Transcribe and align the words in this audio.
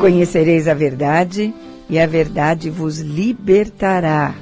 Conhecereis 0.00 0.66
a 0.66 0.72
verdade, 0.72 1.52
e 1.86 1.98
a 1.98 2.06
verdade 2.06 2.70
vos 2.70 3.00
libertará. 3.00 4.34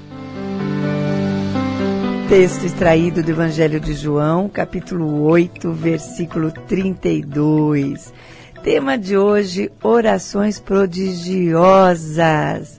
Texto 2.29 2.65
extraído 2.65 3.25
do 3.25 3.33
Evangelho 3.33 3.81
de 3.81 3.93
João, 3.93 4.49
capítulo 4.49 5.25
8, 5.25 5.73
versículo 5.73 6.53
32. 6.53 8.15
Tema 8.63 8.97
de 8.97 9.19
hoje: 9.19 9.69
orações 9.83 10.61
prodigiosas. 10.61 12.79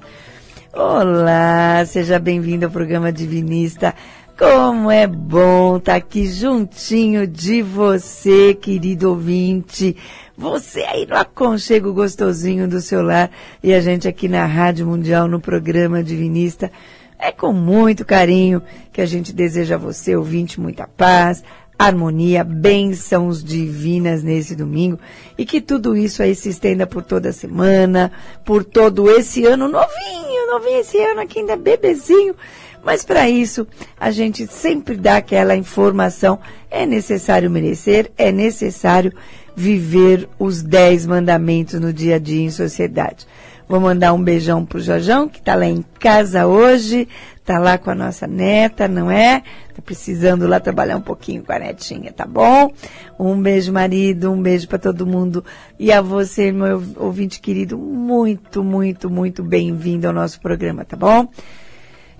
Olá, 0.71 1.83
seja 1.85 2.17
bem-vindo 2.17 2.65
ao 2.65 2.71
programa 2.71 3.11
Divinista. 3.11 3.93
Como 4.39 4.89
é 4.89 5.05
bom 5.05 5.75
estar 5.75 5.91
tá 5.91 5.97
aqui 5.97 6.25
juntinho 6.25 7.27
de 7.27 7.61
você, 7.61 8.53
querido 8.53 9.09
ouvinte. 9.09 9.97
Você 10.37 10.79
aí 10.83 11.05
no 11.05 11.17
aconchego 11.17 11.91
gostosinho 11.91 12.65
do 12.65 12.79
seu 12.79 13.01
lar 13.01 13.29
e 13.61 13.73
a 13.73 13.81
gente 13.81 14.07
aqui 14.07 14.29
na 14.29 14.45
Rádio 14.45 14.87
Mundial 14.87 15.27
no 15.27 15.41
programa 15.41 16.01
Divinista. 16.01 16.71
É 17.19 17.33
com 17.33 17.51
muito 17.51 18.05
carinho 18.05 18.61
que 18.93 19.01
a 19.01 19.05
gente 19.05 19.33
deseja 19.33 19.75
a 19.75 19.77
você, 19.77 20.15
ouvinte, 20.15 20.57
muita 20.57 20.87
paz, 20.87 21.43
harmonia, 21.77 22.41
bênçãos 22.41 23.43
divinas 23.43 24.23
nesse 24.23 24.55
domingo 24.55 24.97
e 25.37 25.45
que 25.45 25.59
tudo 25.59 25.97
isso 25.97 26.23
aí 26.23 26.33
se 26.33 26.47
estenda 26.47 26.87
por 26.87 27.03
toda 27.03 27.27
a 27.27 27.33
semana, 27.33 28.09
por 28.45 28.63
todo 28.63 29.11
esse 29.11 29.45
ano 29.45 29.67
novinho, 29.67 30.47
novinho 30.49 30.79
esse 30.79 30.97
ano 30.97 31.19
aqui 31.19 31.39
ainda 31.39 31.57
bebezinho. 31.57 32.35
Mas 32.83 33.03
para 33.03 33.29
isso, 33.29 33.67
a 33.99 34.11
gente 34.11 34.47
sempre 34.47 34.95
dá 34.95 35.17
aquela 35.17 35.55
informação. 35.55 36.39
É 36.71 36.85
necessário 36.85 37.49
merecer, 37.49 38.11
é 38.17 38.31
necessário 38.31 39.13
viver 39.55 40.29
os 40.39 40.63
dez 40.63 41.05
mandamentos 41.05 41.79
no 41.79 41.91
dia 41.91 42.15
a 42.15 42.19
dia 42.19 42.45
em 42.45 42.51
sociedade. 42.51 43.27
Vou 43.67 43.79
mandar 43.79 44.13
um 44.13 44.23
beijão 44.23 44.65
pro 44.65 44.79
Jojão, 44.79 45.27
que 45.27 45.37
está 45.37 45.53
lá 45.53 45.65
em 45.65 45.85
casa 45.99 46.47
hoje, 46.47 47.07
está 47.35 47.59
lá 47.59 47.77
com 47.77 47.91
a 47.91 47.95
nossa 47.95 48.25
neta, 48.25 48.87
não 48.87 49.11
é? 49.11 49.43
Tá 49.75 49.81
precisando 49.83 50.47
lá 50.47 50.59
trabalhar 50.59 50.97
um 50.97 51.01
pouquinho 51.01 51.43
com 51.43 51.51
a 51.51 51.59
netinha, 51.59 52.11
tá 52.11 52.25
bom? 52.25 52.71
Um 53.19 53.39
beijo, 53.39 53.71
marido, 53.71 54.31
um 54.31 54.41
beijo 54.41 54.67
para 54.67 54.79
todo 54.79 55.05
mundo. 55.05 55.45
E 55.77 55.91
a 55.91 56.01
você, 56.01 56.51
meu 56.51 56.81
ouvinte 56.95 57.39
querido, 57.39 57.77
muito, 57.77 58.63
muito, 58.63 59.07
muito 59.07 59.43
bem-vindo 59.43 60.07
ao 60.07 60.13
nosso 60.13 60.39
programa, 60.39 60.83
tá 60.83 60.97
bom? 60.97 61.27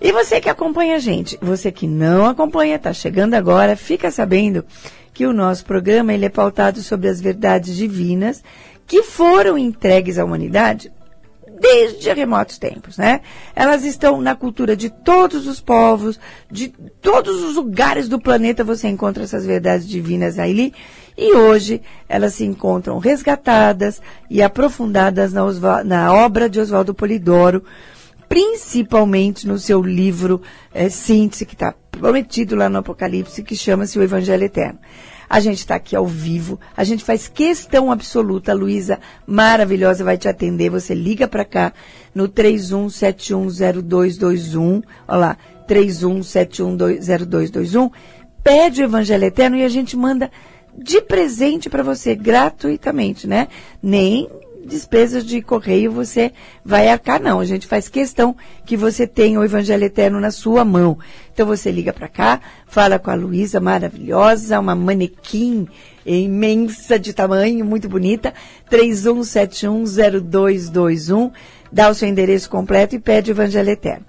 E 0.00 0.12
você 0.12 0.40
que 0.40 0.48
acompanha 0.48 0.96
a 0.96 0.98
gente, 0.98 1.38
você 1.42 1.70
que 1.70 1.86
não 1.86 2.26
acompanha, 2.26 2.76
está 2.76 2.92
chegando 2.92 3.34
agora, 3.34 3.76
fica 3.76 4.10
sabendo 4.10 4.64
que 5.12 5.26
o 5.26 5.32
nosso 5.32 5.64
programa 5.64 6.14
ele 6.14 6.24
é 6.24 6.30
pautado 6.30 6.80
sobre 6.82 7.08
as 7.08 7.20
verdades 7.20 7.76
divinas 7.76 8.42
que 8.86 9.02
foram 9.02 9.58
entregues 9.58 10.18
à 10.18 10.24
humanidade 10.24 10.90
desde 11.60 12.10
remotos 12.14 12.56
tempos, 12.56 12.96
né? 12.96 13.20
Elas 13.54 13.84
estão 13.84 14.20
na 14.20 14.34
cultura 14.34 14.74
de 14.74 14.88
todos 14.88 15.46
os 15.46 15.60
povos, 15.60 16.18
de 16.50 16.68
todos 17.02 17.42
os 17.44 17.56
lugares 17.56 18.08
do 18.08 18.18
planeta 18.18 18.64
você 18.64 18.88
encontra 18.88 19.22
essas 19.22 19.44
verdades 19.44 19.86
divinas 19.86 20.38
aí. 20.38 20.72
E 21.16 21.34
hoje 21.34 21.82
elas 22.08 22.34
se 22.34 22.44
encontram 22.44 22.98
resgatadas 22.98 24.00
e 24.30 24.42
aprofundadas 24.42 25.34
na, 25.34 25.84
na 25.84 26.14
obra 26.14 26.48
de 26.48 26.58
Oswaldo 26.58 26.94
Polidoro, 26.94 27.62
principalmente 28.30 29.46
no 29.48 29.58
seu 29.58 29.82
livro 29.82 30.40
é, 30.72 30.88
Síntese, 30.88 31.44
que 31.44 31.54
está 31.54 31.74
prometido 31.90 32.54
lá 32.54 32.68
no 32.68 32.78
Apocalipse, 32.78 33.42
que 33.42 33.56
chama-se 33.56 33.98
O 33.98 34.04
Evangelho 34.04 34.44
Eterno. 34.44 34.78
A 35.28 35.40
gente 35.40 35.58
está 35.58 35.74
aqui 35.74 35.96
ao 35.96 36.06
vivo, 36.06 36.60
a 36.76 36.84
gente 36.84 37.02
faz 37.02 37.26
questão 37.26 37.90
absoluta, 37.90 38.52
a 38.52 38.54
Luísa 38.54 39.00
maravilhosa 39.26 40.04
vai 40.04 40.16
te 40.16 40.28
atender, 40.28 40.70
você 40.70 40.94
liga 40.94 41.26
para 41.26 41.44
cá 41.44 41.72
no 42.14 42.28
31710221, 42.28 44.84
olha 45.08 45.18
lá, 45.18 45.36
31710221, 45.68 47.90
pede 48.44 48.80
o 48.80 48.84
Evangelho 48.84 49.24
Eterno 49.24 49.56
e 49.56 49.64
a 49.64 49.68
gente 49.68 49.96
manda 49.96 50.30
de 50.78 51.00
presente 51.00 51.68
para 51.68 51.82
você, 51.82 52.14
gratuitamente, 52.14 53.26
né? 53.26 53.48
Nem 53.82 54.28
despesas 54.64 55.24
de 55.24 55.40
correio 55.40 55.92
você 55.92 56.32
vai 56.64 56.88
arcar, 56.88 57.20
não. 57.20 57.38
A 57.40 57.44
gente 57.44 57.66
faz 57.66 57.88
questão 57.88 58.36
que 58.64 58.76
você 58.76 59.04
tenha 59.06 59.40
o 59.40 59.44
Evangelho 59.44 59.84
Eterno 59.84 60.18
na 60.20 60.30
sua 60.30 60.64
mão. 60.64 60.98
Então 61.32 61.46
você 61.46 61.70
liga 61.70 61.92
para 61.92 62.08
cá, 62.08 62.40
fala 62.66 62.98
com 62.98 63.10
a 63.10 63.14
Luísa, 63.14 63.60
maravilhosa, 63.60 64.58
uma 64.60 64.74
manequim 64.74 65.68
imensa 66.04 66.98
de 66.98 67.12
tamanho, 67.12 67.64
muito 67.64 67.88
bonita, 67.88 68.34
31710221, 68.70 71.30
dá 71.70 71.88
o 71.88 71.94
seu 71.94 72.08
endereço 72.08 72.50
completo 72.50 72.96
e 72.96 72.98
pede 72.98 73.30
o 73.30 73.32
Evangelho 73.32 73.70
Eterno. 73.70 74.04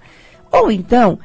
Ou 0.50 0.70
então, 0.70 1.18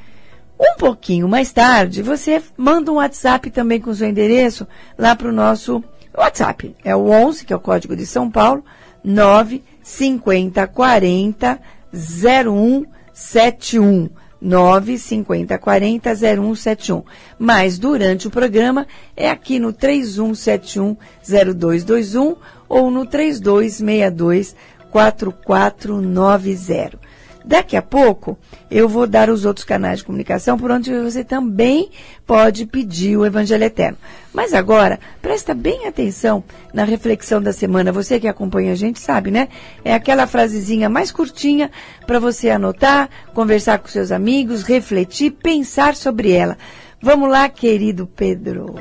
um 0.60 0.76
pouquinho 0.78 1.28
mais 1.28 1.52
tarde, 1.52 2.02
você 2.02 2.42
manda 2.56 2.92
um 2.92 2.96
WhatsApp 2.96 3.52
também 3.52 3.80
com 3.80 3.92
o 3.92 3.96
seu 3.96 4.08
endereço 4.08 4.68
lá 4.98 5.16
para 5.16 5.30
o 5.30 5.34
nosso 5.34 5.84
WhatsApp. 6.18 6.76
É 6.84 6.96
o 6.96 7.10
11, 7.10 7.46
que 7.46 7.54
é 7.54 7.56
o 7.56 7.60
código 7.60 7.96
de 7.96 8.06
São 8.06 8.30
Paulo, 8.30 8.64
9 9.08 9.64
50 9.82 10.68
40 10.68 11.60
0171. 11.94 14.10
9 14.40 14.98
50 14.98 15.58
40 15.58 16.14
0171. 16.14 17.04
Mas 17.40 17.80
durante 17.80 18.28
o 18.28 18.32
programa 18.32 18.86
é 19.16 19.30
aqui 19.30 19.60
no 19.60 19.72
3171 19.72 20.98
0221 21.24 22.36
ou 22.68 22.92
no 22.92 23.06
3262 23.06 24.54
4490. 24.92 27.00
Daqui 27.44 27.78
a 27.78 27.82
pouco 27.82 28.38
eu 28.70 28.90
vou 28.90 29.08
dar 29.08 29.30
os 29.30 29.46
outros 29.46 29.66
canais 29.66 30.00
de 30.00 30.06
comunicação 30.06 30.58
por 30.58 30.70
onde 30.70 30.92
você 31.00 31.24
também 31.24 31.90
pode 32.26 32.66
pedir 32.66 33.18
o 33.18 33.26
Evangelho 33.26 33.64
Eterno. 33.64 33.98
Mas 34.34 34.54
agora, 34.54 35.00
presta 35.22 35.54
bem 35.54 35.88
atenção 35.88 36.44
na 36.74 36.84
reflexão 36.84 37.42
da 37.42 37.54
semana. 37.54 37.92
Você 37.92 38.20
que 38.20 38.28
acompanha 38.28 38.74
a 38.74 38.76
gente 38.76 39.00
sabe, 39.00 39.32
né? 39.32 39.48
É 39.84 39.94
aquela 39.94 40.28
frasezinha 40.28 40.90
mais 40.90 41.12
curtinha 41.12 41.72
para 42.06 42.20
você 42.20 42.50
anotar, 42.50 43.10
conversar 43.34 43.80
com 43.80 43.88
seus 43.88 44.12
amigos, 44.12 44.64
refletir, 44.64 45.32
pensar 45.32 45.96
sobre 45.96 46.32
ela. 46.32 46.58
Vamos 47.02 47.30
lá, 47.30 47.48
querido 47.48 48.06
Pedro. 48.06 48.76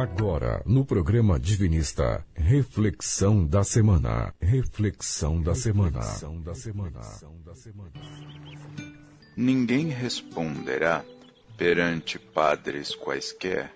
Agora, 0.00 0.62
no 0.64 0.82
programa 0.82 1.38
Divinista, 1.38 2.24
reflexão 2.34 3.44
da 3.44 3.62
semana. 3.62 4.32
Reflexão 4.40 5.42
da 5.42 5.54
semana. 5.54 6.00
Ninguém 9.36 9.88
responderá 9.88 11.04
perante 11.54 12.18
padres 12.18 12.94
quaisquer, 12.94 13.70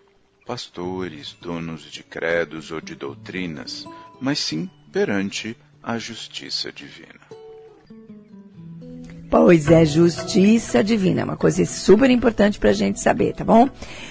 pastores, 0.47 1.37
donos 1.43 1.83
de 1.83 2.03
credos 2.03 2.71
ou 2.71 2.81
de 2.81 2.95
doutrinas, 2.95 3.85
mas 4.19 4.39
sim 4.39 4.71
perante 4.91 5.55
a 5.83 5.99
justiça 5.99 6.73
divina. 6.73 7.21
Pois 9.31 9.69
é, 9.69 9.85
justiça 9.85 10.83
divina, 10.83 11.23
é 11.23 11.25
uma 11.25 11.37
coisa 11.37 11.67
super 11.67 12.09
importante 12.09 12.59
para 12.59 12.71
a 12.71 12.75
gente 12.75 13.01
saber, 13.01 13.35
tá 13.35 13.45
bom? 13.45 13.69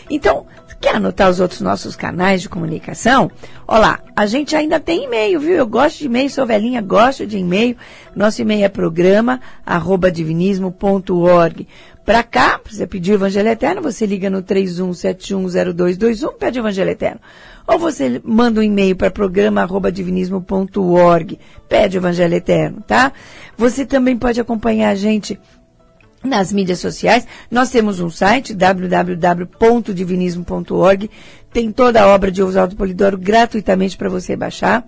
Então, 0.10 0.46
Quer 0.84 0.98
anotar 0.98 1.30
os 1.30 1.40
outros 1.40 1.62
nossos 1.62 1.96
canais 1.96 2.42
de 2.42 2.50
comunicação? 2.50 3.32
Olá, 3.66 4.02
a 4.14 4.26
gente 4.26 4.54
ainda 4.54 4.82
tem 4.82 5.06
e-mail, 5.06 5.40
viu? 5.40 5.56
Eu 5.56 5.66
gosto 5.66 6.00
de 6.00 6.08
e-mail, 6.08 6.30
sou 6.30 6.46
velhinha, 6.46 6.82
gosto 6.82 7.26
de 7.26 7.38
e-mail. 7.38 7.78
Nosso 8.14 8.42
e-mail 8.42 8.66
é 8.66 8.68
programa 8.68 9.40
arroba 9.66 10.12
divinismo.org. 10.12 11.70
Para 12.06 12.22
cá, 12.22 12.60
você 12.70 12.86
pedir 12.86 13.14
o 13.14 13.16
Evangelho 13.16 13.48
Eterno, 13.48 13.82
você 13.82 14.06
liga 14.06 14.30
no 14.30 14.44
31710221, 14.44 16.34
pede 16.38 16.60
o 16.60 16.64
Evangelho 16.64 16.92
Eterno. 16.92 17.22
Ou 17.66 17.80
você 17.80 18.20
manda 18.22 18.60
um 18.60 18.64
e-mail 18.64 18.98
para 18.98 19.10
programa@divinismo.org, 19.10 21.40
pede 21.70 21.98
o 21.98 22.00
Evangelho 22.00 22.36
Eterno, 22.36 22.84
tá? 22.86 23.14
Você 23.58 23.86
também 23.86 24.18
pode 24.18 24.42
acompanhar 24.42 24.90
a 24.90 24.96
gente 24.96 25.40
nas 26.24 26.54
mídias 26.54 26.80
sociais. 26.80 27.28
Nós 27.52 27.70
temos 27.70 28.00
um 28.00 28.10
site, 28.10 28.54
www.divinismo.org. 28.54 31.12
Tem 31.52 31.72
toda 31.72 32.02
a 32.02 32.08
obra 32.08 32.32
de 32.32 32.42
Oswaldo 32.42 32.76
Polidoro 32.76 33.16
gratuitamente 33.18 33.98
para 33.98 34.10
você 34.10 34.36
baixar. 34.36 34.88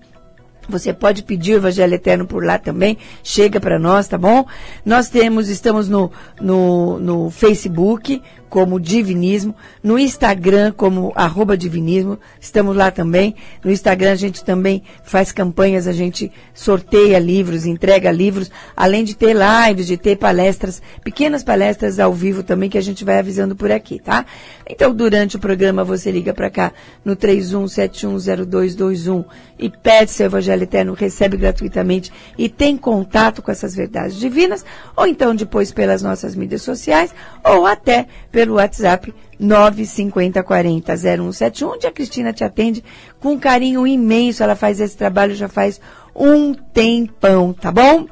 Você 0.68 0.92
pode 0.94 1.24
pedir 1.24 1.54
o 1.54 1.58
Evangelho 1.58 1.94
Eterno 1.94 2.26
por 2.26 2.44
lá 2.44 2.58
também. 2.58 2.98
Chega 3.24 3.60
para 3.60 3.78
nós, 3.78 4.08
tá 4.08 4.18
bom? 4.18 4.48
Nós 4.84 5.10
temos, 5.10 5.48
estamos 5.48 5.88
no, 5.88 6.12
no, 6.42 7.00
no 7.00 7.30
Facebook 7.30 8.20
como 8.56 8.80
Divinismo, 8.80 9.54
no 9.84 10.00
Instagram 10.00 10.72
como 10.72 11.12
arroba 11.14 11.58
Divinismo, 11.58 12.18
estamos 12.40 12.74
lá 12.74 12.90
também. 12.90 13.36
No 13.62 13.70
Instagram 13.70 14.14
a 14.14 14.16
gente 14.16 14.46
também 14.46 14.82
faz 15.04 15.34
campanhas, 15.34 15.90
a 15.90 15.92
gente 15.92 16.32
sorteia 16.54 17.20
livros, 17.20 17.66
entrega 17.66 18.10
livros, 18.10 18.50
além 18.74 19.04
de 19.04 19.14
ter 19.14 19.36
lives, 19.36 19.88
de 19.88 19.98
ter 19.98 20.16
palestras, 20.16 20.82
pequenas 21.04 21.44
palestras 21.44 22.00
ao 22.00 22.14
vivo 22.14 22.44
também 22.44 22.70
que 22.70 22.78
a 22.78 22.82
gente 22.82 23.04
vai 23.04 23.20
avisando 23.20 23.58
por 23.58 23.74
aqui, 23.74 24.00
tá? 24.00 24.26
Então, 24.70 24.96
durante 24.96 25.36
o 25.36 25.40
programa 25.40 25.84
você 25.84 26.10
liga 26.10 26.34
para 26.34 26.50
cá 26.50 26.72
no 27.04 27.18
31710221 27.18 29.26
e 29.60 29.70
pede 29.70 30.12
seu 30.12 30.28
Evangelho 30.28 30.64
Eterno, 30.64 30.94
recebe 30.94 31.36
gratuitamente 31.36 32.10
e 32.38 32.48
tem 32.48 32.78
contato 32.78 33.42
com 33.42 33.52
essas 33.52 33.76
verdades 33.76 34.16
divinas, 34.16 34.64
ou 34.96 35.06
então 35.06 35.36
depois 35.36 35.74
pelas 35.74 36.02
nossas 36.02 36.36
mídias 36.36 36.62
sociais, 36.62 37.14
ou 37.44 37.66
até 37.66 38.08
pelo 38.32 38.45
WhatsApp 38.54 39.14
950400171, 39.42 41.68
onde 41.68 41.88
a 41.88 41.92
Cristina 41.92 42.32
te 42.32 42.44
atende 42.44 42.84
com 43.20 43.34
um 43.34 43.40
carinho 43.40 43.86
imenso. 43.86 44.44
Ela 44.44 44.56
faz 44.56 44.80
esse 44.80 44.96
trabalho 44.96 45.36
já 45.36 45.48
faz 45.48 45.82
um 46.16 46.54
tempão, 46.54 47.54
tá 47.54 47.72
bom? 47.72 48.08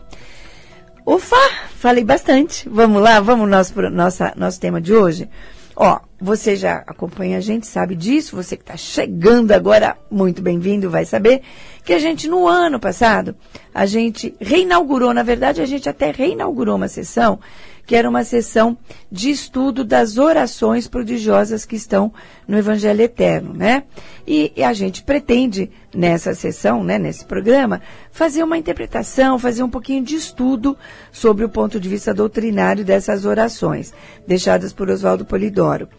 Ufa, 1.06 1.36
falei 1.76 2.04
bastante. 2.04 2.68
Vamos 2.70 3.02
lá, 3.02 3.20
vamos 3.20 3.50
nosso, 3.50 3.80
nossa, 3.90 4.34
nosso 4.36 4.60
tema 4.60 4.82
de 4.82 4.94
hoje. 4.94 5.30
Ó, 5.76 6.00
você 6.22 6.56
já 6.56 6.84
acompanha 6.88 7.38
a 7.38 7.42
gente, 7.42 7.66
sabe 7.66 7.96
disso. 7.96 8.36
Você 8.36 8.56
que 8.56 8.64
está 8.64 8.78
chegando 8.78 9.52
agora, 9.52 9.98
muito 10.10 10.42
bem-vindo, 10.42 10.90
vai 10.90 11.04
saber 11.04 11.42
que 11.84 11.94
a 11.94 12.00
gente, 12.00 12.28
no 12.28 12.48
ano 12.48 12.80
passado, 12.80 13.36
a 13.74 13.86
gente 13.86 14.36
reinaugurou, 14.40 15.14
na 15.14 15.24
verdade, 15.24 15.62
a 15.62 15.66
gente 15.66 15.90
até 15.90 16.12
reinaugurou 16.12 16.76
uma 16.76 16.88
sessão 16.88 17.40
que 17.86 17.96
era 17.96 18.10
uma 18.10 18.24
sessão 18.24 18.78
de 19.12 19.30
estudo 19.30 19.84
das 19.84 20.18
orações 20.18 20.88
prodigiosas 20.88 21.66
que 21.66 21.76
estão 21.76 22.14
no 22.48 22.58
Evangelho 22.58 23.02
Eterno, 23.02 23.54
né? 23.54 23.84
E, 24.26 24.54
e, 24.56 24.64
a 24.64 24.72
gente 24.72 25.04
pretende, 25.04 25.70
nessa 25.94 26.34
sessão, 26.34 26.84
né, 26.84 26.98
nesse 26.98 27.26
programa, 27.26 27.82
fazer 28.12 28.42
uma 28.42 28.58
interpretação, 28.58 29.38
fazer 29.38 29.64
um 29.64 29.70
pouquinho 29.70 30.04
de 30.04 30.16
estudo 30.16 30.78
sobre 31.12 31.44
o 31.44 31.50
ponto 31.50 31.80
de 31.80 31.90
vista 31.90 32.14
doutrinário 32.14 32.86
dessas 32.86 33.26
orações, 33.26 33.94
deixadas 34.26 34.72
por 34.72 34.90
Oswaldo 34.90 35.26
Polidoro. 35.26 35.90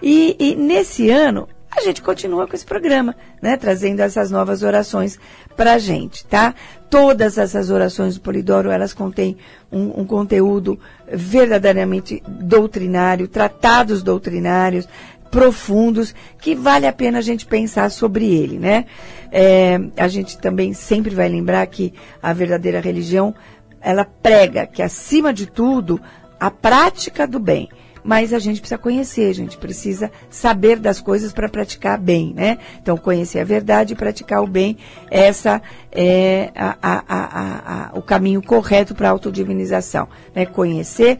E, 0.00 0.36
e 0.38 0.54
nesse 0.54 1.10
ano, 1.10 1.48
a 1.74 1.80
gente 1.80 2.02
continua 2.02 2.46
com 2.46 2.54
esse 2.54 2.66
programa, 2.66 3.16
né? 3.40 3.56
Trazendo 3.56 4.00
essas 4.00 4.30
novas 4.30 4.62
orações 4.62 5.18
para 5.56 5.74
a 5.74 5.78
gente, 5.78 6.24
tá? 6.26 6.54
Todas 6.90 7.38
essas 7.38 7.70
orações 7.70 8.14
do 8.14 8.20
Polidoro, 8.20 8.70
elas 8.70 8.92
contêm 8.92 9.38
um, 9.70 10.02
um, 10.02 10.04
conteúdo 10.04 10.78
verdadeiramente 11.10 12.22
doutrinário, 12.28 13.26
tratados 13.26 14.02
doutrinários, 14.02 14.86
profundos, 15.30 16.14
que 16.38 16.54
vale 16.54 16.86
a 16.86 16.92
pena 16.92 17.18
a 17.18 17.22
gente 17.22 17.46
pensar 17.46 17.90
sobre 17.90 18.26
ele, 18.26 18.58
né? 18.58 18.84
É, 19.30 19.80
a 19.96 20.08
gente 20.08 20.36
também 20.36 20.74
sempre 20.74 21.14
vai 21.14 21.28
lembrar 21.28 21.66
que 21.68 21.94
a 22.22 22.34
verdadeira 22.34 22.80
religião, 22.80 23.34
ela 23.80 24.04
prega 24.04 24.66
que, 24.66 24.82
acima 24.82 25.32
de 25.32 25.46
tudo, 25.46 25.98
a 26.38 26.50
prática 26.50 27.26
do 27.26 27.38
bem 27.38 27.70
mas 28.04 28.32
a 28.32 28.38
gente 28.38 28.60
precisa 28.60 28.78
conhecer, 28.78 29.30
a 29.30 29.34
gente 29.34 29.56
precisa 29.56 30.10
saber 30.28 30.78
das 30.78 31.00
coisas 31.00 31.32
para 31.32 31.48
praticar 31.48 31.98
bem, 31.98 32.32
né? 32.34 32.58
Então, 32.80 32.96
conhecer 32.96 33.40
a 33.40 33.44
verdade 33.44 33.92
e 33.92 33.96
praticar 33.96 34.42
o 34.42 34.46
bem, 34.46 34.76
essa 35.10 35.62
é 35.90 36.50
a, 36.54 36.76
a, 36.82 37.90
a, 37.94 37.98
o 37.98 38.02
caminho 38.02 38.42
correto 38.42 38.94
para 38.94 39.08
a 39.08 39.12
autodivinização, 39.12 40.08
né? 40.34 40.46
Conhecer 40.46 41.18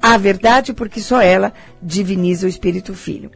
a 0.00 0.16
verdade, 0.16 0.72
porque 0.72 1.00
só 1.00 1.20
ela 1.20 1.52
diviniza 1.82 2.46
o 2.46 2.48
Espírito 2.48 2.94
Filho. 2.94 3.30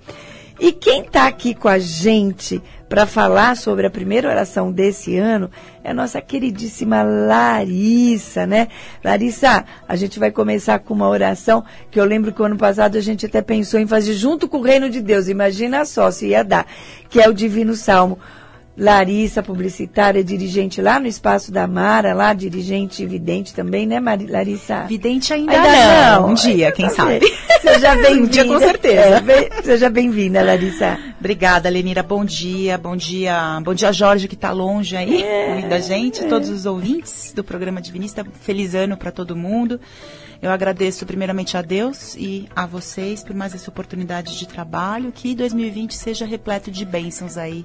E 0.59 0.71
quem 0.71 1.03
está 1.03 1.27
aqui 1.27 1.53
com 1.53 1.69
a 1.69 1.79
gente 1.79 2.63
para 2.89 3.07
falar 3.07 3.57
sobre 3.57 3.87
a 3.87 3.91
primeira 3.91 4.29
oração 4.29 4.71
desse 4.71 5.17
ano 5.17 5.51
é 5.83 5.91
a 5.91 5.95
nossa 5.95 6.21
queridíssima 6.21 7.03
Larissa, 7.03 8.47
né? 8.47 8.69
Larissa, 9.03 9.65
a 9.89 9.97
gente 9.97 10.19
vai 10.19 10.31
começar 10.31 10.79
com 10.79 10.95
uma 10.95 11.09
oração 11.09 11.65
que 11.91 11.99
eu 11.99 12.05
lembro 12.05 12.33
que 12.33 12.41
o 12.41 12.45
ano 12.45 12.57
passado 12.57 12.97
a 12.97 13.01
gente 13.01 13.27
até 13.27 13.43
pensou 13.43 13.81
em 13.81 13.87
fazer 13.87 14.15
junto 14.15 14.49
com 14.49 14.59
o 14.59 14.63
Reino 14.63 14.89
de 14.89 15.01
Deus. 15.01 15.29
Imagina 15.29 15.85
só 15.85 16.11
se 16.11 16.29
ia 16.29 16.45
dar, 16.45 16.67
que 17.11 17.21
é 17.21 17.29
o 17.29 17.35
Divino 17.35 17.75
Salmo. 17.75 18.19
Larissa, 18.77 19.41
publicitária, 19.41 20.25
dirigente 20.25 20.83
lá 20.83 20.99
no 20.99 21.07
Espaço 21.07 21.53
da 21.53 21.65
Mara, 21.65 22.13
lá 22.13 22.33
dirigente 22.33 23.07
vidente 23.07 23.55
também, 23.55 23.87
né, 23.87 24.01
Mari, 24.01 24.27
Larissa? 24.27 24.83
Vidente 24.85 25.33
ainda, 25.33 25.53
ainda 25.53 26.17
não. 26.17 26.23
não. 26.23 26.31
Um 26.31 26.35
dia, 26.35 26.73
quem 26.73 26.89
sabe. 26.89 27.21
Seja 27.61 27.95
bem-vinda. 27.97 28.23
um 28.23 28.27
dia 28.27 28.45
com 28.45 28.59
certeza. 28.59 29.01
É, 29.01 29.21
bem, 29.21 29.49
seja 29.63 29.89
bem-vinda, 29.89 30.43
Larissa. 30.43 30.99
Obrigada, 31.21 31.69
Lenira. 31.69 32.03
Bom 32.03 32.25
dia, 32.25 32.77
bom 32.77 32.97
dia. 32.97 33.61
Bom 33.63 33.75
dia, 33.75 33.93
Jorge, 33.93 34.27
que 34.27 34.35
está 34.35 34.51
longe 34.51 34.97
aí, 34.97 35.23
é, 35.23 35.51
ouvindo 35.51 35.73
a 35.73 35.79
gente, 35.79 36.25
é. 36.25 36.27
todos 36.27 36.51
os 36.51 36.67
ouvintes 36.67 37.33
do 37.33 37.45
programa 37.45 37.81
Divinista. 37.81 38.27
Feliz 38.41 38.75
ano 38.75 38.97
para 38.97 39.13
todo 39.13 39.37
mundo. 39.37 39.81
Eu 40.43 40.51
agradeço 40.51 41.07
primeiramente 41.07 41.57
a 41.57 41.63
Deus 41.63 42.15
e 42.17 42.49
a 42.55 42.67
vocês 42.67 43.23
por 43.23 43.35
mais 43.35 43.55
essa 43.55 43.71
oportunidade 43.71 44.39
de 44.39 44.47
trabalho. 44.47 45.13
Que 45.13 45.35
2020 45.35 45.95
seja 45.95 46.27
repleto 46.27 46.71
de 46.71 46.85
bênçãos 46.85 47.37
aí 47.37 47.65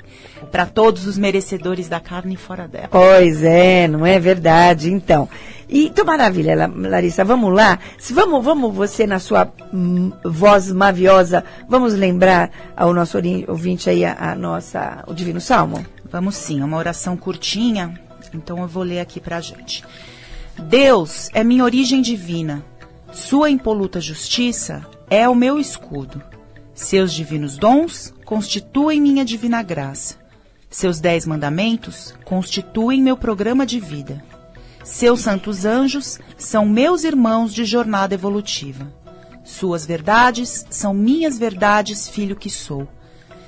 para 0.51 0.65
todos 0.65 1.05
os 1.05 1.17
merecedores 1.17 1.87
da 1.87 1.99
carne 1.99 2.35
fora 2.35 2.67
dela. 2.67 2.89
Pois 2.89 3.43
é, 3.43 3.87
não 3.87 4.05
é 4.05 4.19
verdade? 4.19 4.91
Então. 4.91 5.27
E, 5.67 5.85
então, 5.85 6.03
maravilha, 6.03 6.67
Larissa, 6.75 7.23
vamos 7.23 7.53
lá? 7.53 7.77
Se 7.97 8.11
vamos, 8.11 8.43
vamos 8.43 8.73
você 8.73 9.05
na 9.05 9.19
sua 9.19 9.51
hum, 9.71 10.11
voz 10.25 10.71
maviosa, 10.71 11.43
vamos 11.67 11.93
lembrar 11.93 12.49
ao 12.75 12.91
nosso 12.91 13.19
ouvinte 13.47 13.87
aí 13.87 14.03
a, 14.03 14.31
a 14.31 14.35
nossa, 14.35 15.03
o 15.05 15.13
Divino 15.13 15.39
Salmo? 15.39 15.85
Vamos 16.11 16.35
sim, 16.35 16.63
uma 16.63 16.75
oração 16.75 17.15
curtinha, 17.15 17.93
então 18.33 18.57
eu 18.59 18.67
vou 18.67 18.81
ler 18.81 18.99
aqui 18.99 19.19
pra 19.19 19.39
gente. 19.39 19.83
Deus 20.67 21.29
é 21.33 21.43
minha 21.43 21.63
origem 21.63 22.01
divina. 22.01 22.63
Sua 23.11 23.49
impoluta 23.49 23.99
justiça 23.99 24.85
é 25.09 25.27
o 25.27 25.33
meu 25.33 25.57
escudo. 25.59 26.21
Seus 26.73 27.13
divinos 27.13 27.57
dons 27.57 28.13
constituem 28.23 29.01
minha 29.01 29.25
divina 29.25 29.63
graça. 29.63 30.15
Seus 30.69 30.99
dez 30.99 31.25
mandamentos 31.25 32.13
constituem 32.23 33.01
meu 33.01 33.17
programa 33.17 33.65
de 33.65 33.79
vida. 33.79 34.23
Seus 34.83 35.21
santos 35.21 35.65
anjos 35.65 36.19
são 36.37 36.65
meus 36.65 37.03
irmãos 37.03 37.53
de 37.53 37.65
jornada 37.65 38.13
evolutiva. 38.13 38.93
Suas 39.43 39.85
verdades 39.85 40.65
são 40.69 40.93
minhas 40.93 41.37
verdades, 41.37 42.07
filho 42.07 42.35
que 42.35 42.49
sou. 42.49 42.87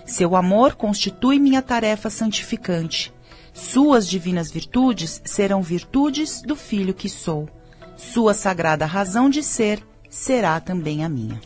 Seu 0.06 0.36
amor 0.36 0.76
constitui 0.76 1.40
minha 1.40 1.62
tarefa 1.62 2.10
santificante. 2.10 3.14
Suas 3.54 4.08
divinas 4.08 4.52
virtudes 4.52 5.22
serão 5.26 5.62
virtudes 5.62 6.42
do 6.42 6.56
filho 6.56 6.94
que 6.94 7.10
sou. 7.10 7.50
Sua 7.96 8.34
sagrada 8.34 8.86
razão 8.86 9.30
de 9.30 9.44
ser 9.44 9.84
será 10.10 10.60
também 10.60 11.04
a 11.04 11.10
minha. 11.10 11.40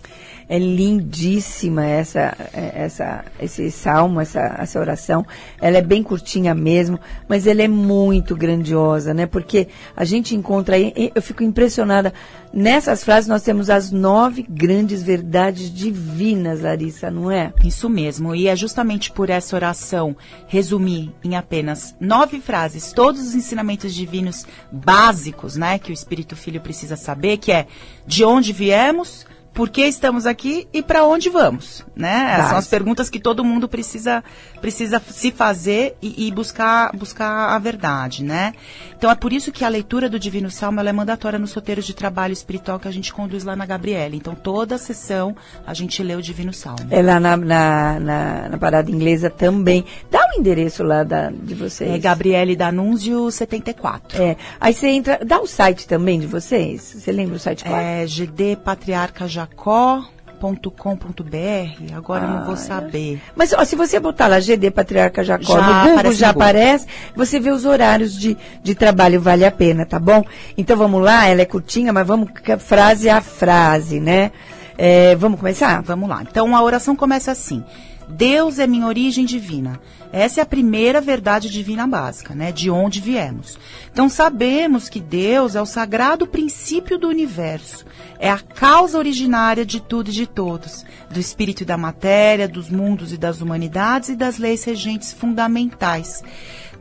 É 0.47 0.59
lindíssima 0.59 1.85
essa, 1.85 2.35
essa, 2.53 3.25
esse 3.39 3.71
salmo, 3.71 4.21
essa, 4.21 4.55
essa 4.59 4.79
oração. 4.79 5.25
Ela 5.59 5.77
é 5.77 5.81
bem 5.81 6.03
curtinha 6.03 6.53
mesmo, 6.53 6.99
mas 7.27 7.47
ela 7.47 7.63
é 7.63 7.67
muito 7.67 8.35
grandiosa, 8.35 9.13
né? 9.13 9.25
Porque 9.25 9.67
a 9.95 10.05
gente 10.05 10.35
encontra 10.35 10.75
aí, 10.75 11.11
eu 11.13 11.21
fico 11.21 11.43
impressionada. 11.43 12.13
Nessas 12.53 13.03
frases 13.03 13.27
nós 13.27 13.41
temos 13.41 13.69
as 13.69 13.91
nove 13.91 14.45
grandes 14.47 15.03
verdades 15.03 15.73
divinas, 15.73 16.61
Larissa, 16.61 17.11
não 17.11 17.29
é? 17.29 17.51
Isso 17.63 17.89
mesmo. 17.89 18.33
E 18.33 18.47
é 18.47 18.55
justamente 18.55 19.11
por 19.11 19.29
essa 19.29 19.55
oração 19.55 20.15
resumir 20.47 21.11
em 21.23 21.35
apenas 21.35 21.95
nove 21.99 22.39
frases 22.39 22.93
todos 22.93 23.19
os 23.19 23.35
ensinamentos 23.35 23.93
divinos 23.93 24.45
básicos, 24.71 25.57
né? 25.57 25.77
Que 25.79 25.91
o 25.91 25.93
Espírito 25.93 26.35
Filho 26.35 26.61
precisa 26.61 26.95
saber, 26.95 27.37
que 27.37 27.51
é 27.51 27.67
de 28.07 28.23
onde 28.23 28.53
viemos, 28.53 29.25
por 29.55 29.69
que 29.69 29.83
estamos 29.83 30.25
aqui 30.25 30.67
e 30.73 30.83
para 30.83 31.05
onde 31.05 31.29
vamos, 31.29 31.85
né? 31.95 32.45
São 32.49 32.57
as 32.57 32.67
perguntas 32.67 33.09
que 33.09 33.19
todo 33.19 33.43
mundo 33.43 33.69
precisa 33.69 34.21
precisa 34.59 35.01
se 35.07 35.31
fazer 35.31 35.95
e, 36.01 36.27
e, 36.27 36.31
buscar 36.31 36.91
buscar 36.93 37.55
a 37.55 37.59
verdade, 37.59 38.23
né? 38.23 38.53
Então 38.97 39.09
é 39.09 39.15
por 39.15 39.31
isso 39.31 39.51
que 39.51 39.63
a 39.63 39.69
leitura 39.69 40.09
do 40.09 40.19
Divino 40.19 40.51
Salmo 40.51 40.81
é 40.81 40.91
mandatória 40.91 41.39
nos 41.39 41.53
roteiros 41.53 41.85
de 41.85 41.93
trabalho 41.93 42.33
espiritual 42.33 42.79
que 42.79 42.87
a 42.87 42.91
gente 42.91 43.13
conduz 43.13 43.45
lá 43.45 43.55
na 43.55 43.65
Gabriele. 43.65 44.17
Então 44.17 44.35
toda 44.35 44.75
a 44.75 44.77
sessão 44.77 45.35
a 45.65 45.73
gente 45.73 46.03
lê 46.03 46.15
o 46.15 46.21
Divino 46.21 46.53
Salmo. 46.53 46.87
É 46.89 47.01
lá 47.01 47.17
na, 47.17 47.37
na, 47.37 47.99
na, 47.99 48.49
na 48.49 48.57
parada 48.57 48.91
inglesa 48.91 49.29
também. 49.29 49.85
Dá 50.11 50.19
o 50.19 50.35
um 50.35 50.39
endereço 50.41 50.83
lá 50.83 51.03
da, 51.03 51.29
de 51.29 51.55
vocês. 51.55 51.91
É 51.91 51.97
Gabriele 51.97 52.57
Danúncio 52.57 53.31
74. 53.31 54.21
É. 54.21 54.35
Aí 54.59 54.73
você 54.73 54.87
entra, 54.87 55.19
dá 55.25 55.39
o 55.39 55.47
site 55.47 55.87
também 55.87 56.19
de 56.19 56.27
vocês. 56.27 56.81
Você 56.81 57.11
lembra 57.11 57.37
o 57.37 57.39
site 57.39 57.63
qual? 57.63 57.79
É 57.79 58.05
GD 58.05 58.57
Patriarca 58.57 59.27
já 59.29 59.44
jacó.com.br, 59.45 61.95
agora 61.95 62.23
ah, 62.23 62.27
eu 62.27 62.31
não 62.31 62.45
vou 62.45 62.55
ah, 62.55 62.57
saber. 62.57 63.21
Mas 63.35 63.53
ó, 63.53 63.63
se 63.63 63.75
você 63.75 63.99
botar 63.99 64.27
lá 64.27 64.39
GD 64.39 64.71
Patriarca 64.71 65.23
Jacó 65.23 65.59
já 65.59 65.61
no 65.61 65.89
Google, 65.89 66.13
já 66.13 66.31
Google. 66.31 66.41
aparece, 66.41 66.87
você 67.15 67.39
vê 67.39 67.51
os 67.51 67.65
horários 67.65 68.17
de, 68.17 68.35
de 68.63 68.75
trabalho, 68.75 69.21
vale 69.21 69.45
a 69.45 69.51
pena, 69.51 69.85
tá 69.85 69.99
bom? 69.99 70.23
Então 70.57 70.75
vamos 70.75 71.01
lá, 71.01 71.27
ela 71.27 71.41
é 71.41 71.45
curtinha, 71.45 71.93
mas 71.93 72.05
vamos 72.05 72.29
frase 72.59 73.09
a 73.09 73.21
frase, 73.21 73.99
né? 73.99 74.31
É, 74.77 75.15
vamos 75.15 75.39
começar? 75.39 75.81
Vamos 75.83 76.09
lá. 76.09 76.21
Então 76.21 76.55
a 76.55 76.61
oração 76.61 76.95
começa 76.95 77.31
assim: 77.31 77.63
Deus 78.07 78.59
é 78.59 78.67
minha 78.67 78.87
origem 78.87 79.25
divina. 79.25 79.79
Essa 80.11 80.39
é 80.39 80.43
a 80.43 80.45
primeira 80.45 81.01
verdade 81.01 81.49
divina 81.49 81.85
básica, 81.85 82.33
né? 82.33 82.51
De 82.51 82.69
onde 82.69 83.01
viemos. 83.01 83.57
Então 83.91 84.07
sabemos 84.07 84.87
que 84.87 84.99
Deus 84.99 85.55
é 85.55 85.61
o 85.61 85.65
sagrado 85.65 86.25
princípio 86.25 86.97
do 86.97 87.09
universo. 87.09 87.85
É 88.19 88.29
a 88.29 88.39
causa 88.39 88.97
originária 88.97 89.65
de 89.65 89.81
tudo 89.81 90.09
e 90.09 90.13
de 90.13 90.25
todos, 90.25 90.85
do 91.09 91.19
espírito 91.19 91.63
e 91.63 91.65
da 91.65 91.77
matéria, 91.77 92.47
dos 92.47 92.69
mundos 92.69 93.11
e 93.11 93.17
das 93.17 93.41
humanidades 93.41 94.09
e 94.09 94.15
das 94.15 94.37
leis 94.37 94.63
regentes 94.63 95.11
fundamentais. 95.11 96.23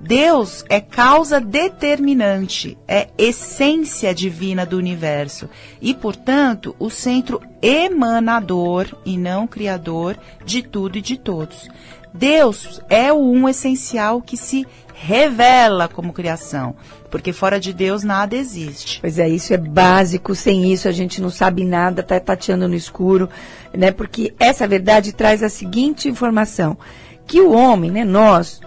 Deus 0.07 0.67
é 0.69 0.83
causa 0.83 1.41
determinante, 1.41 2.77
é 2.87 3.09
essência 3.17 4.15
divina 4.15 4.67
do 4.67 4.77
universo 4.77 5.49
e, 5.81 5.95
portanto, 5.95 6.77
o 6.79 6.91
centro 6.91 7.41
emanador 7.63 8.87
e 9.03 9.17
não 9.17 9.47
criador 9.47 10.19
de 10.45 10.61
tudo 10.61 10.99
e 10.99 11.01
de 11.01 11.17
todos. 11.17 11.71
Deus 12.13 12.83
é 12.91 13.11
o 13.15 13.17
um 13.17 13.49
essencial 13.49 14.21
que 14.21 14.37
se 14.37 14.67
revela 14.93 15.89
como 15.89 16.13
criação, 16.13 16.77
porque 17.11 17.33
fora 17.33 17.59
de 17.59 17.73
Deus 17.73 18.05
nada 18.05 18.37
existe. 18.37 19.01
Pois 19.01 19.19
é, 19.19 19.27
isso 19.27 19.55
é 19.55 19.59
básico, 19.59 20.35
sem 20.35 20.71
isso 20.71 20.87
a 20.87 20.93
gente 20.93 21.23
não 21.23 21.31
sabe 21.31 21.65
nada, 21.65 22.03
tá 22.03 22.21
tateando 22.21 22.69
no 22.69 22.75
escuro, 22.75 23.27
né? 23.73 23.91
Porque 23.91 24.35
essa 24.39 24.69
verdade 24.69 25.15
traz 25.15 25.43
a 25.43 25.49
seguinte 25.49 26.11
informação, 26.11 26.77
que 27.27 27.41
o 27.41 27.53
homem, 27.53 27.91
né, 27.91 28.05
nós 28.05 28.61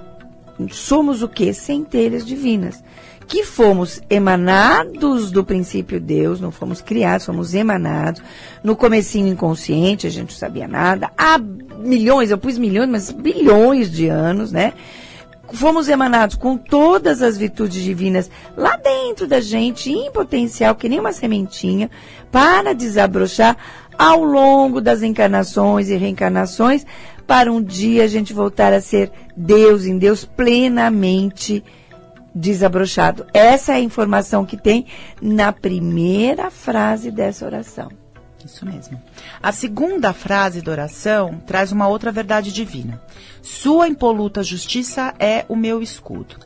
somos 0.71 1.21
o 1.21 1.27
que? 1.27 1.53
Centelhas 1.53 2.25
divinas. 2.25 2.83
Que 3.27 3.43
fomos 3.43 4.01
emanados 4.09 5.31
do 5.31 5.43
princípio 5.43 5.99
Deus, 5.99 6.39
não 6.39 6.51
fomos 6.51 6.79
criados, 6.79 7.25
fomos 7.25 7.53
emanados. 7.53 8.21
No 8.63 8.75
comecinho 8.75 9.27
inconsciente, 9.27 10.07
a 10.07 10.09
gente 10.09 10.31
não 10.31 10.37
sabia 10.37 10.67
nada. 10.67 11.11
Há 11.17 11.37
milhões, 11.37 12.31
eu 12.31 12.37
pus 12.37 12.57
milhões, 12.57 12.89
mas 12.89 13.11
bilhões 13.11 13.91
de 13.91 14.07
anos, 14.07 14.51
né? 14.51 14.73
Fomos 15.53 15.87
emanados 15.87 16.35
com 16.35 16.57
todas 16.57 17.21
as 17.21 17.37
virtudes 17.37 17.81
divinas 17.81 18.29
lá 18.55 18.75
dentro 18.77 19.27
da 19.27 19.39
gente, 19.39 19.91
em 19.91 20.11
potencial, 20.11 20.75
que 20.75 20.89
nem 20.89 20.99
uma 20.99 21.13
sementinha, 21.13 21.89
para 22.31 22.73
desabrochar 22.73 23.57
ao 23.97 24.23
longo 24.23 24.79
das 24.79 25.01
encarnações 25.01 25.89
e 25.89 25.95
reencarnações, 25.95 26.85
para 27.27 27.51
um 27.51 27.62
dia 27.62 28.05
a 28.05 28.07
gente 28.07 28.34
voltar 28.34 28.74
a 28.74 28.81
ser 28.81 29.12
Deus 29.36 29.86
em 29.86 29.98
Deus 29.98 30.24
plenamente 30.24 31.63
desabrochado. 32.34 33.27
Essa 33.34 33.74
é 33.74 33.75
a 33.75 33.81
informação 33.81 34.46
que 34.46 34.55
tem 34.55 34.86
na 35.22 35.51
primeira 35.51 36.50
frase 36.50 37.12
dessa 37.12 37.46
oração. 37.46 37.91
Isso 38.46 38.65
mesmo. 38.65 39.01
A 39.43 39.51
segunda 39.51 40.13
frase 40.13 40.62
da 40.62 40.72
oração 40.72 41.41
traz 41.46 41.74
uma 41.74 41.88
outra 41.88 42.12
verdade 42.12 42.53
divina. 42.53 43.01
Sua 43.41 43.89
impoluta 43.89 44.41
justiça 44.41 45.13
é 45.19 45.43
o 45.50 45.55
meu 45.55 45.81
escudo. 45.81 46.38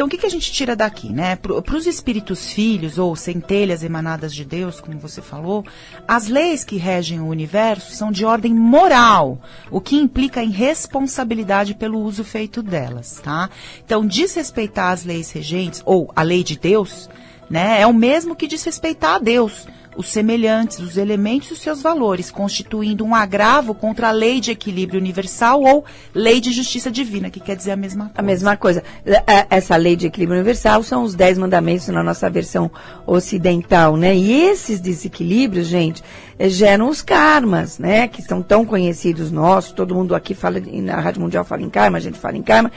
Então, 0.00 0.06
o 0.06 0.10
que, 0.10 0.16
que 0.16 0.24
a 0.24 0.30
gente 0.30 0.50
tira 0.50 0.74
daqui, 0.74 1.10
né? 1.10 1.36
Para 1.36 1.76
os 1.76 1.86
espíritos 1.86 2.50
filhos 2.50 2.96
ou 2.96 3.14
centelhas 3.14 3.84
emanadas 3.84 4.34
de 4.34 4.46
Deus, 4.46 4.80
como 4.80 4.98
você 4.98 5.20
falou, 5.20 5.62
as 6.08 6.26
leis 6.26 6.64
que 6.64 6.78
regem 6.78 7.20
o 7.20 7.26
universo 7.26 7.94
são 7.94 8.10
de 8.10 8.24
ordem 8.24 8.54
moral, 8.54 9.38
o 9.70 9.78
que 9.78 9.96
implica 9.96 10.42
em 10.42 10.48
responsabilidade 10.48 11.74
pelo 11.74 12.00
uso 12.00 12.24
feito 12.24 12.62
delas, 12.62 13.20
tá? 13.22 13.50
Então, 13.84 14.06
desrespeitar 14.06 14.90
as 14.90 15.04
leis 15.04 15.30
regentes 15.32 15.82
ou 15.84 16.10
a 16.16 16.22
lei 16.22 16.42
de 16.42 16.58
Deus, 16.58 17.10
né, 17.50 17.82
é 17.82 17.86
o 17.86 17.92
mesmo 17.92 18.34
que 18.34 18.48
desrespeitar 18.48 19.16
a 19.16 19.18
Deus 19.18 19.66
os 19.96 20.08
semelhantes, 20.08 20.78
os 20.78 20.96
elementos 20.96 21.50
e 21.50 21.52
os 21.52 21.60
seus 21.60 21.82
valores, 21.82 22.30
constituindo 22.30 23.04
um 23.04 23.14
agravo 23.14 23.74
contra 23.74 24.08
a 24.08 24.12
lei 24.12 24.40
de 24.40 24.50
equilíbrio 24.50 25.00
universal 25.00 25.62
ou 25.62 25.84
lei 26.14 26.40
de 26.40 26.52
justiça 26.52 26.90
divina, 26.90 27.30
que 27.30 27.40
quer 27.40 27.56
dizer 27.56 27.72
a 27.72 27.76
mesma 27.76 28.04
coisa. 28.04 28.20
A 28.20 28.22
mesma 28.22 28.56
coisa. 28.56 28.82
É, 29.04 29.46
essa 29.50 29.76
lei 29.76 29.96
de 29.96 30.06
equilíbrio 30.06 30.38
universal 30.38 30.82
são 30.82 31.02
os 31.02 31.14
dez 31.14 31.36
mandamentos 31.36 31.88
na 31.88 32.02
nossa 32.02 32.30
versão 32.30 32.70
ocidental, 33.06 33.96
né? 33.96 34.14
E 34.14 34.32
esses 34.32 34.80
desequilíbrios, 34.80 35.66
gente, 35.66 36.02
eh, 36.38 36.48
geram 36.48 36.88
os 36.88 37.02
karmas, 37.02 37.78
né? 37.78 38.06
Que 38.08 38.22
são 38.22 38.42
tão 38.42 38.64
conhecidos 38.64 39.30
nossos, 39.30 39.72
todo 39.72 39.94
mundo 39.94 40.14
aqui 40.14 40.34
fala, 40.34 40.60
na 40.60 41.00
Rádio 41.00 41.20
Mundial 41.20 41.44
fala 41.44 41.62
em 41.62 41.70
karma, 41.70 41.98
a 41.98 42.00
gente 42.00 42.18
fala 42.18 42.36
em 42.36 42.42
karma. 42.42 42.70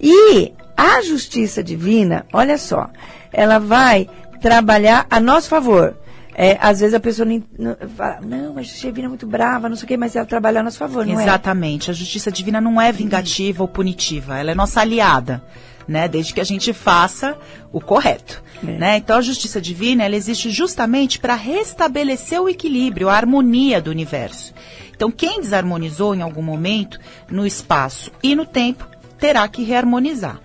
E 0.00 0.52
a 0.76 1.02
justiça 1.02 1.62
divina, 1.62 2.24
olha 2.32 2.56
só, 2.56 2.88
ela 3.32 3.58
vai 3.58 4.08
trabalhar 4.40 5.06
a 5.10 5.20
nosso 5.20 5.48
favor. 5.48 5.94
É, 6.42 6.56
às 6.58 6.80
vezes 6.80 6.94
a 6.94 7.00
pessoa 7.00 7.26
não, 7.26 7.42
não, 7.58 7.76
fala, 7.90 8.18
não, 8.22 8.56
a 8.56 8.62
justiça 8.62 8.86
divina 8.86 9.04
é 9.04 9.08
muito 9.10 9.26
brava, 9.26 9.68
não 9.68 9.76
sei 9.76 9.84
o 9.84 9.88
quê, 9.88 9.98
mas 9.98 10.16
ela 10.16 10.24
trabalha 10.24 10.60
a 10.60 10.62
nosso 10.62 10.78
favor, 10.78 11.04
não 11.04 11.20
é? 11.20 11.22
Exatamente. 11.22 11.90
É? 11.90 11.92
A 11.92 11.94
justiça 11.94 12.32
divina 12.32 12.62
não 12.62 12.80
é 12.80 12.90
vingativa 12.90 13.62
ou 13.62 13.68
punitiva, 13.68 14.38
ela 14.38 14.52
é 14.52 14.54
nossa 14.54 14.80
aliada. 14.80 15.44
Né, 15.88 16.06
desde 16.06 16.32
que 16.32 16.40
a 16.40 16.44
gente 16.44 16.72
faça 16.72 17.36
o 17.72 17.80
correto. 17.80 18.44
É. 18.62 18.66
Né? 18.78 18.96
Então, 18.98 19.18
a 19.18 19.20
justiça 19.20 19.60
divina 19.60 20.04
ela 20.04 20.14
existe 20.14 20.48
justamente 20.48 21.18
para 21.18 21.34
restabelecer 21.34 22.40
o 22.40 22.48
equilíbrio, 22.48 23.08
a 23.08 23.14
harmonia 23.14 23.80
do 23.80 23.90
universo. 23.90 24.54
Então, 24.94 25.10
quem 25.10 25.40
desarmonizou 25.40 26.14
em 26.14 26.22
algum 26.22 26.42
momento, 26.42 27.00
no 27.28 27.44
espaço 27.44 28.12
e 28.22 28.36
no 28.36 28.46
tempo, 28.46 28.86
terá 29.18 29.48
que 29.48 29.64
reharmonizar 29.64 30.40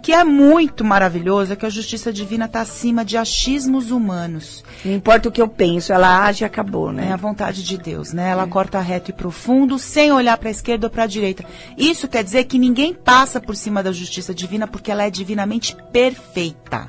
que 0.00 0.12
é 0.12 0.24
muito 0.24 0.84
maravilhoso 0.84 1.52
é 1.52 1.56
que 1.56 1.66
a 1.66 1.70
justiça 1.70 2.12
divina 2.12 2.46
está 2.46 2.60
acima 2.60 3.04
de 3.04 3.16
achismos 3.16 3.90
humanos. 3.90 4.64
Não 4.84 4.94
importa 4.94 5.28
o 5.28 5.32
que 5.32 5.40
eu 5.40 5.48
penso, 5.48 5.92
ela 5.92 6.24
age 6.24 6.42
e 6.42 6.46
acabou, 6.46 6.92
né? 6.92 7.08
É 7.08 7.12
a 7.12 7.16
vontade 7.16 7.62
de 7.62 7.76
Deus, 7.76 8.12
né? 8.12 8.30
Ela 8.30 8.44
é. 8.44 8.46
corta 8.46 8.80
reto 8.80 9.10
e 9.10 9.14
profundo, 9.14 9.78
sem 9.78 10.12
olhar 10.12 10.36
para 10.38 10.48
a 10.48 10.50
esquerda 10.50 10.86
ou 10.86 10.90
para 10.90 11.04
a 11.04 11.06
direita. 11.06 11.44
Isso 11.76 12.08
quer 12.08 12.24
dizer 12.24 12.44
que 12.44 12.58
ninguém 12.58 12.94
passa 12.94 13.40
por 13.40 13.54
cima 13.54 13.82
da 13.82 13.92
justiça 13.92 14.34
divina 14.34 14.66
porque 14.66 14.90
ela 14.90 15.04
é 15.04 15.10
divinamente 15.10 15.76
perfeita, 15.92 16.88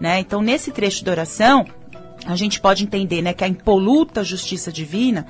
né? 0.00 0.20
Então, 0.20 0.42
nesse 0.42 0.70
trecho 0.70 1.04
da 1.04 1.12
oração, 1.12 1.66
a 2.26 2.36
gente 2.36 2.60
pode 2.60 2.84
entender, 2.84 3.20
né, 3.20 3.32
que 3.32 3.42
a 3.42 3.48
impoluta 3.48 4.22
justiça 4.22 4.70
divina 4.70 5.26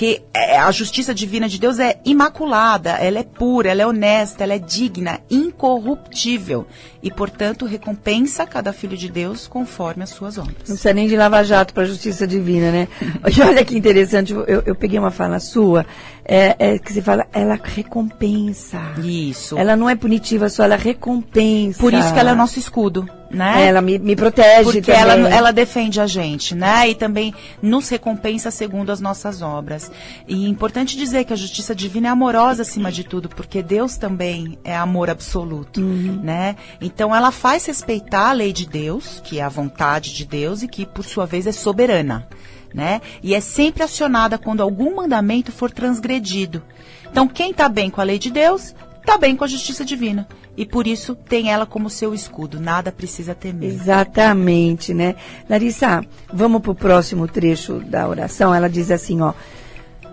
que 0.00 0.22
é, 0.32 0.58
a 0.58 0.70
justiça 0.70 1.12
divina 1.12 1.46
de 1.46 1.60
Deus 1.60 1.78
é 1.78 2.00
imaculada, 2.06 2.92
ela 2.92 3.18
é 3.18 3.22
pura, 3.22 3.68
ela 3.68 3.82
é 3.82 3.86
honesta, 3.86 4.42
ela 4.42 4.54
é 4.54 4.58
digna, 4.58 5.20
incorruptível 5.30 6.66
e, 7.02 7.10
portanto, 7.10 7.66
recompensa 7.66 8.46
cada 8.46 8.72
filho 8.72 8.96
de 8.96 9.10
Deus 9.10 9.46
conforme 9.46 10.02
as 10.02 10.08
suas 10.08 10.38
obras. 10.38 10.56
Não 10.56 10.64
precisa 10.64 10.94
nem 10.94 11.06
de 11.06 11.14
lava-jato 11.14 11.74
para 11.74 11.82
a 11.82 11.86
justiça 11.86 12.26
divina, 12.26 12.72
né? 12.72 12.88
E 13.30 13.42
olha 13.42 13.62
que 13.62 13.76
interessante, 13.76 14.32
eu, 14.32 14.62
eu 14.64 14.74
peguei 14.74 14.98
uma 14.98 15.10
fala 15.10 15.38
sua, 15.38 15.84
é, 16.24 16.56
é, 16.58 16.78
que 16.78 16.94
você 16.94 17.02
fala, 17.02 17.26
ela 17.30 17.60
recompensa. 17.62 18.80
Isso. 19.04 19.58
Ela 19.58 19.76
não 19.76 19.86
é 19.86 19.94
punitiva 19.94 20.48
só, 20.48 20.64
ela 20.64 20.76
recompensa. 20.76 21.78
Por 21.78 21.92
isso 21.92 22.10
que 22.14 22.18
ela 22.18 22.30
é 22.30 22.34
nosso 22.34 22.58
escudo, 22.58 23.06
né? 23.30 23.66
Ela 23.66 23.80
me, 23.80 23.98
me 23.98 24.16
protege 24.16 24.72
Porque 24.72 24.90
ela, 24.90 25.12
ela 25.28 25.52
defende 25.52 26.00
a 26.00 26.06
gente, 26.06 26.54
né? 26.54 26.88
E 26.88 26.94
também 26.94 27.32
nos 27.62 27.88
recompensa 27.88 28.50
segundo 28.50 28.90
as 28.90 29.00
nossas 29.00 29.40
obras. 29.40 29.90
E 30.26 30.44
é 30.44 30.48
importante 30.48 30.96
dizer 30.96 31.24
que 31.24 31.32
a 31.32 31.36
justiça 31.36 31.74
divina 31.74 32.08
é 32.08 32.10
amorosa 32.10 32.62
acima 32.62 32.90
de 32.90 33.04
tudo, 33.04 33.28
porque 33.28 33.62
Deus 33.62 33.96
também 33.96 34.58
é 34.64 34.76
amor 34.76 35.08
absoluto, 35.08 35.80
uhum. 35.80 36.20
né? 36.22 36.56
Então 36.80 37.14
ela 37.14 37.30
faz 37.30 37.64
respeitar 37.66 38.30
a 38.30 38.32
lei 38.32 38.52
de 38.52 38.66
Deus, 38.66 39.22
que 39.24 39.38
é 39.38 39.42
a 39.42 39.48
vontade 39.48 40.12
de 40.12 40.24
Deus 40.24 40.62
e 40.62 40.68
que 40.68 40.84
por 40.84 41.04
sua 41.04 41.24
vez 41.24 41.46
é 41.46 41.52
soberana, 41.52 42.26
né? 42.74 43.00
E 43.22 43.34
é 43.34 43.40
sempre 43.40 43.84
acionada 43.84 44.38
quando 44.38 44.60
algum 44.60 44.96
mandamento 44.96 45.52
for 45.52 45.70
transgredido. 45.70 46.62
Então 47.08 47.28
quem 47.28 47.52
está 47.52 47.68
bem 47.68 47.90
com 47.90 48.00
a 48.00 48.04
lei 48.04 48.18
de 48.18 48.30
Deus, 48.30 48.74
está 48.98 49.16
bem 49.16 49.36
com 49.36 49.44
a 49.44 49.48
justiça 49.48 49.84
divina. 49.84 50.26
E 50.60 50.66
por 50.66 50.86
isso 50.86 51.14
tem 51.14 51.50
ela 51.50 51.64
como 51.64 51.88
seu 51.88 52.12
escudo. 52.12 52.60
Nada 52.60 52.92
precisa 52.92 53.34
temer. 53.34 53.70
Exatamente, 53.70 54.92
né? 54.92 55.14
Larissa, 55.48 56.04
vamos 56.30 56.60
para 56.60 56.70
o 56.70 56.74
próximo 56.74 57.26
trecho 57.26 57.80
da 57.80 58.06
oração. 58.06 58.54
Ela 58.54 58.68
diz 58.68 58.90
assim, 58.90 59.22
ó. 59.22 59.32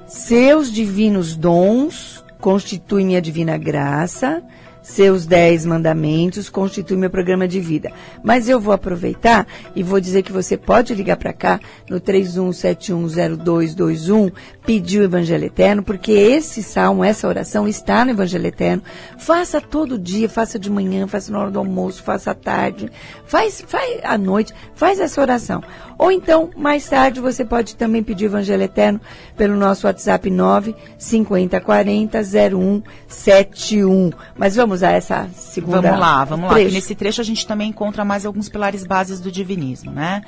Seus 0.08 0.72
divinos 0.72 1.36
dons 1.36 2.24
constituem 2.40 3.08
minha 3.08 3.22
divina 3.22 3.58
graça 3.58 4.42
seus 4.88 5.26
dez 5.26 5.66
mandamentos 5.66 6.50
constituem 6.50 6.98
meu 6.98 7.10
programa 7.10 7.46
de 7.46 7.60
vida. 7.60 7.92
Mas 8.24 8.48
eu 8.48 8.58
vou 8.58 8.74
aproveitar 8.74 9.46
e 9.76 9.84
vou 9.84 10.00
dizer 10.00 10.24
que 10.24 10.32
você 10.32 10.56
pode 10.56 10.96
ligar 10.96 11.18
para 11.18 11.34
cá 11.34 11.60
no 11.90 12.00
31710221, 12.00 14.32
pedir 14.66 15.02
o 15.02 15.04
Evangelho 15.04 15.44
Eterno, 15.44 15.84
porque 15.84 16.14
esse 16.14 16.64
salmo, 16.64 17.04
essa 17.04 17.28
oração 17.28 17.68
está 17.68 18.06
no 18.06 18.12
Evangelho 18.12 18.48
Eterno. 18.48 18.82
Faça 19.18 19.60
todo 19.60 20.00
dia, 20.00 20.30
faça 20.30 20.58
de 20.58 20.72
manhã, 20.72 21.06
faça 21.06 21.34
na 21.34 21.40
hora 21.42 21.52
do 21.52 21.60
almoço, 21.60 22.02
faça 22.02 22.32
à 22.32 22.34
tarde, 22.34 22.90
faz, 23.26 23.62
faz 23.68 24.00
à 24.04 24.18
noite, 24.18 24.54
faz 24.74 25.02
essa 25.02 25.20
oração. 25.20 25.62
Ou 25.98 26.12
então, 26.12 26.52
mais 26.56 26.88
tarde, 26.88 27.20
você 27.20 27.44
pode 27.44 27.76
também 27.76 28.04
pedir 28.04 28.26
o 28.26 28.28
Evangelho 28.28 28.62
Eterno 28.64 29.02
pelo 29.36 29.56
nosso 29.58 29.88
WhatsApp 29.88 30.30
95040 30.30 32.20
0171. 32.24 34.12
Mas 34.38 34.56
vamos 34.56 34.84
a 34.84 34.92
essa 34.92 35.28
segunda. 35.34 35.82
Vamos 35.82 36.00
lá, 36.00 36.24
vamos 36.24 36.50
trecho. 36.52 36.68
lá. 36.68 36.74
nesse 36.74 36.94
trecho 36.94 37.22
a 37.22 37.24
gente 37.24 37.48
também 37.48 37.70
encontra 37.70 38.06
mais 38.06 38.26
alguns 38.26 38.48
pilares 38.48 38.86
bases 38.86 39.20
do 39.20 39.32
divinismo, 39.32 39.92
né? 39.92 40.22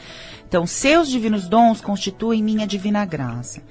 Então, 0.48 0.66
seus 0.66 1.08
divinos 1.08 1.48
dons 1.48 1.82
constituem 1.82 2.42
minha 2.42 2.66
divina 2.66 3.06
graça. 3.06 3.62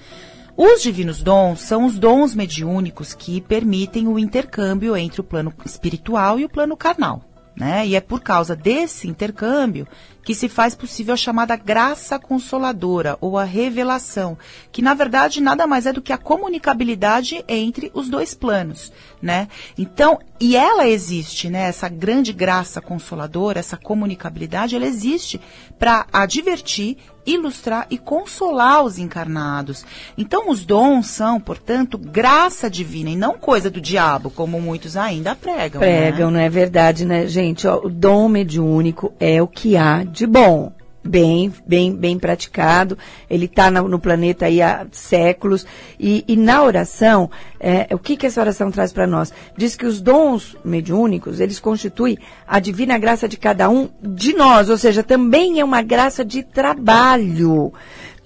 Os 0.60 0.82
divinos 0.82 1.22
dons 1.22 1.60
são 1.60 1.84
os 1.84 1.98
dons 1.98 2.34
mediúnicos 2.34 3.14
que 3.14 3.40
permitem 3.40 4.08
o 4.08 4.18
intercâmbio 4.18 4.96
entre 4.96 5.20
o 5.20 5.24
plano 5.24 5.54
espiritual 5.64 6.40
e 6.40 6.44
o 6.44 6.48
plano 6.48 6.76
carnal. 6.76 7.22
Né? 7.56 7.86
E 7.88 7.96
é 7.96 8.00
por 8.00 8.20
causa 8.20 8.54
desse 8.54 9.08
intercâmbio 9.08 9.86
que 10.28 10.34
se 10.34 10.46
faz 10.46 10.74
possível 10.74 11.14
a 11.14 11.16
chamada 11.16 11.56
graça 11.56 12.18
consoladora 12.18 13.16
ou 13.18 13.38
a 13.38 13.44
revelação, 13.44 14.36
que 14.70 14.82
na 14.82 14.92
verdade 14.92 15.40
nada 15.40 15.66
mais 15.66 15.86
é 15.86 15.92
do 15.94 16.02
que 16.02 16.12
a 16.12 16.18
comunicabilidade 16.18 17.42
entre 17.48 17.90
os 17.94 18.10
dois 18.10 18.34
planos, 18.34 18.92
né? 19.22 19.48
Então, 19.78 20.18
e 20.38 20.54
ela 20.54 20.86
existe, 20.86 21.48
né? 21.48 21.62
Essa 21.62 21.88
grande 21.88 22.34
graça 22.34 22.78
consoladora, 22.78 23.58
essa 23.58 23.78
comunicabilidade, 23.78 24.76
ela 24.76 24.84
existe 24.84 25.40
para 25.78 26.06
advertir 26.12 26.98
ilustrar 27.28 27.86
e 27.90 27.98
consolar 27.98 28.82
os 28.82 28.98
encarnados. 28.98 29.84
Então, 30.16 30.50
os 30.50 30.64
dons 30.64 31.08
são, 31.08 31.38
portanto, 31.38 31.98
graça 31.98 32.70
divina 32.70 33.10
e 33.10 33.16
não 33.16 33.38
coisa 33.38 33.70
do 33.70 33.80
diabo, 33.80 34.30
como 34.30 34.60
muitos 34.60 34.96
ainda 34.96 35.34
pregam. 35.34 35.80
Pregam, 35.80 36.30
né? 36.30 36.38
não 36.38 36.44
é 36.44 36.48
verdade, 36.48 37.04
né, 37.04 37.26
gente? 37.26 37.66
Ó, 37.66 37.80
o 37.84 37.90
dom 37.90 38.28
mediúnico 38.28 39.12
é 39.20 39.42
o 39.42 39.46
que 39.46 39.76
há 39.76 40.04
de 40.04 40.17
bom 40.26 40.72
bem, 41.08 41.52
bem, 41.66 41.94
bem 41.94 42.18
praticado. 42.18 42.96
Ele 43.28 43.46
está 43.46 43.70
no, 43.70 43.98
planeta 43.98 44.46
aí 44.46 44.60
há 44.60 44.86
séculos. 44.92 45.66
E, 45.98 46.24
e 46.28 46.36
na 46.36 46.62
oração, 46.62 47.30
é, 47.58 47.88
o 47.94 47.98
que, 47.98 48.16
que 48.16 48.26
essa 48.26 48.40
oração 48.40 48.70
traz 48.70 48.92
para 48.92 49.06
nós? 49.06 49.32
Diz 49.56 49.74
que 49.74 49.86
os 49.86 50.00
dons 50.00 50.56
mediúnicos, 50.64 51.40
eles 51.40 51.58
constituem 51.58 52.18
a 52.46 52.60
divina 52.60 52.98
graça 52.98 53.28
de 53.28 53.36
cada 53.36 53.68
um 53.68 53.88
de 54.02 54.34
nós, 54.34 54.68
ou 54.68 54.76
seja, 54.76 55.02
também 55.02 55.58
é 55.58 55.64
uma 55.64 55.82
graça 55.82 56.24
de 56.24 56.42
trabalho. 56.42 57.72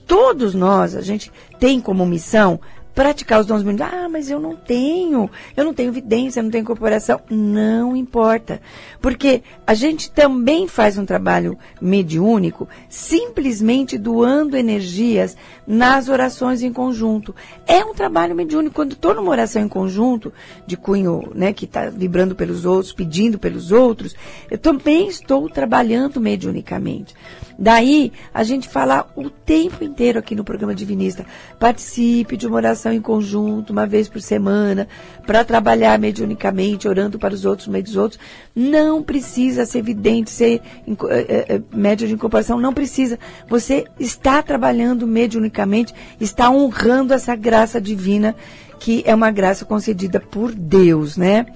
Todos 0.07 0.55
nós, 0.55 0.97
a 0.97 1.01
gente 1.01 1.31
tem 1.59 1.81
como 1.81 2.05
missão 2.05 2.61
praticar 2.95 3.41
os 3.41 3.47
dons 3.47 3.63
mediúnicos. 3.63 3.99
Ah, 4.05 4.09
mas 4.09 4.31
eu 4.31 4.39
não 4.39 4.55
tenho, 4.55 5.31
eu 5.57 5.65
não 5.65 5.75
tenho 5.75 5.89
evidência, 5.91 6.41
eu 6.41 6.45
não 6.45 6.51
tenho 6.51 6.63
incorporação. 6.63 7.21
Não 7.31 7.97
importa. 7.97 8.61
Porque 9.01 9.43
a 9.67 9.75
gente 9.75 10.11
também 10.11 10.69
faz 10.69 10.99
um 10.99 11.07
trabalho 11.07 11.59
mediúnico 11.81 12.69
simplesmente 12.89 13.99
doando 13.99 14.57
energias 14.57 15.37
nas 15.67 16.09
orações 16.09 16.63
em 16.63 16.73
conjunto. 16.73 17.35
É 17.67 17.85
um 17.85 17.95
trabalho 17.95 18.35
mediúnico. 18.35 18.75
Quando 18.75 18.93
estou 18.93 19.15
numa 19.15 19.31
oração 19.31 19.63
em 19.63 19.69
conjunto, 19.69 20.33
de 20.67 20.77
cunho 20.77 21.31
né, 21.35 21.53
que 21.53 21.65
está 21.65 21.89
vibrando 21.89 22.35
pelos 22.35 22.65
outros, 22.65 22.93
pedindo 22.93 23.39
pelos 23.39 23.73
outros, 23.73 24.15
eu 24.51 24.59
também 24.59 25.09
estou 25.09 25.49
trabalhando 25.49 26.21
mediunicamente. 26.21 27.15
Daí, 27.59 28.13
a 28.33 28.43
gente 28.43 28.69
fala 28.69 29.07
o 29.15 29.31
tempo 29.31 29.85
inteiro 29.85 30.19
aqui 30.19 30.35
no 30.35 30.43
programa 30.43 30.75
Divinista. 30.75 31.25
Participe 31.59 32.37
de 32.37 32.47
uma 32.47 32.57
oração 32.57 32.93
em 32.93 33.01
conjunto, 33.01 33.71
uma 33.71 33.87
vez 33.87 34.09
por 34.09 34.21
semana, 34.21 34.89
para 35.27 35.45
trabalhar 35.45 35.99
mediunicamente, 35.99 36.89
orando 36.89 37.19
para 37.19 37.35
os 37.35 37.45
outros, 37.45 37.67
no 37.67 37.73
meio 37.73 37.85
dos 37.85 37.97
outros. 37.97 38.21
Não 38.55 39.03
precisa 39.03 39.65
ser 39.65 39.79
evidente, 39.79 40.31
ser 40.31 40.61
é, 41.09 41.55
é, 41.55 41.63
médio 41.73 42.09
de 42.09 42.15
incorporação, 42.15 42.59
não 42.59 42.73
precisa. 42.73 43.19
Você 43.49 43.85
está 43.99 44.43
trabalhando 44.43 45.07
mediunicamente, 45.07 45.52
está 46.21 46.51
honrando 46.51 47.13
essa 47.13 47.37
graça 47.37 47.81
divina, 47.81 48.35
que 48.79 49.03
é 49.07 49.15
uma 49.15 49.31
graça 49.31 49.65
concedida 49.65 50.19
por 50.19 50.53
Deus, 50.53 51.17
né? 51.17 51.47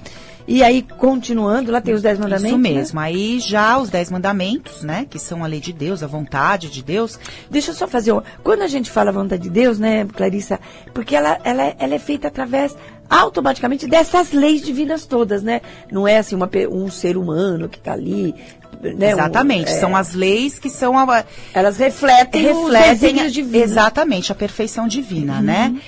E 0.49 0.63
aí, 0.63 0.81
continuando, 0.81 1.73
lá 1.73 1.81
tem 1.81 1.93
os 1.93 2.03
dez 2.03 2.19
mandamentos. 2.19 2.51
Isso 2.51 2.59
né? 2.59 2.71
mesmo. 2.71 3.01
Né? 3.01 3.07
Aí 3.07 3.41
já 3.41 3.77
os 3.79 3.91
dez 3.91 4.11
mandamentos, 4.11 4.83
né? 4.83 5.05
Que 5.09 5.19
são 5.19 5.43
a 5.43 5.47
lei 5.47 5.59
de 5.59 5.73
Deus, 5.73 6.05
a 6.05 6.07
vontade 6.07 6.71
de 6.71 6.85
Deus. 6.85 7.19
Deixa 7.51 7.73
eu 7.73 7.75
só 7.75 7.89
fazer. 7.89 8.13
Uma... 8.13 8.23
Quando 8.45 8.63
a 8.63 8.69
gente 8.69 8.89
fala 8.89 9.11
vontade 9.11 9.43
de 9.43 9.51
Deus, 9.51 9.79
né, 9.79 10.05
Clarissa? 10.05 10.61
Porque 10.95 11.17
ela, 11.17 11.39
ela, 11.43 11.75
ela 11.79 11.95
é 11.95 11.99
feita 11.99 12.29
através 12.29 12.77
automaticamente 13.11 13.87
dessas 13.89 14.33
leis 14.33 14.63
divinas 14.63 15.05
todas, 15.05 15.43
né? 15.43 15.61
Não 15.91 16.07
é 16.07 16.19
assim 16.19 16.37
uma, 16.37 16.49
um 16.71 16.89
ser 16.91 17.17
humano 17.17 17.69
que 17.69 17.79
está 17.79 17.93
ali. 17.93 18.33
Né, 18.83 19.11
exatamente, 19.11 19.73
um, 19.73 19.75
é... 19.75 19.81
são 19.81 19.97
as 19.97 20.15
leis 20.15 20.59
que 20.59 20.69
são 20.71 20.99
a, 20.99 21.25
elas 21.53 21.77
refletem, 21.77 22.43
refletem 22.43 23.21
a, 23.21 23.27
exatamente 23.59 24.31
a 24.31 24.35
perfeição 24.35 24.87
divina, 24.87 25.41
né? 25.41 25.67
uhum. 25.67 25.75
né? 25.75 25.83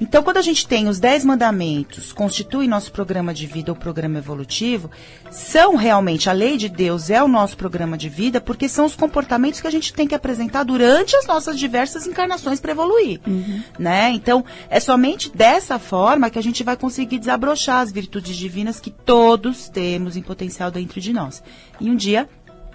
Então, 0.00 0.22
quando 0.22 0.38
a 0.38 0.42
gente 0.42 0.66
tem 0.66 0.88
os 0.88 0.98
dez 0.98 1.24
mandamentos, 1.24 2.12
constitui 2.12 2.66
nosso 2.66 2.90
programa 2.90 3.34
de 3.34 3.46
vida 3.46 3.70
ou 3.70 3.76
programa 3.76 4.18
evolutivo, 4.18 4.90
são 5.30 5.76
realmente 5.76 6.30
a 6.30 6.32
lei 6.32 6.56
de 6.56 6.68
Deus 6.68 7.10
é 7.10 7.22
o 7.22 7.28
nosso 7.28 7.56
programa 7.56 7.98
de 7.98 8.08
vida, 8.08 8.40
porque 8.40 8.68
são 8.68 8.86
os 8.86 8.96
comportamentos 8.96 9.60
que 9.60 9.66
a 9.66 9.70
gente 9.70 9.92
tem 9.92 10.06
que 10.06 10.14
apresentar 10.14 10.64
durante 10.64 11.14
as 11.16 11.26
nossas 11.26 11.58
diversas 11.58 12.06
encarnações 12.06 12.60
para 12.60 12.72
evoluir, 12.72 13.20
uhum. 13.26 13.62
né? 13.78 14.10
Então, 14.10 14.44
é 14.70 14.80
somente 14.80 15.30
dessa 15.34 15.78
forma 15.78 16.30
que 16.30 16.38
a 16.38 16.42
gente 16.42 16.64
vai 16.64 16.76
conseguir 16.76 17.18
desabrochar 17.18 17.80
as 17.80 17.92
virtudes 17.92 18.36
divinas 18.36 18.80
que 18.80 18.90
todos 18.90 19.68
temos 19.68 20.16
em 20.16 20.22
potencial 20.22 20.70
dentro 20.70 21.00
de 21.00 21.12
nós. 21.12 21.42
E 21.80 21.90
um 21.90 21.96
dia 21.96 22.28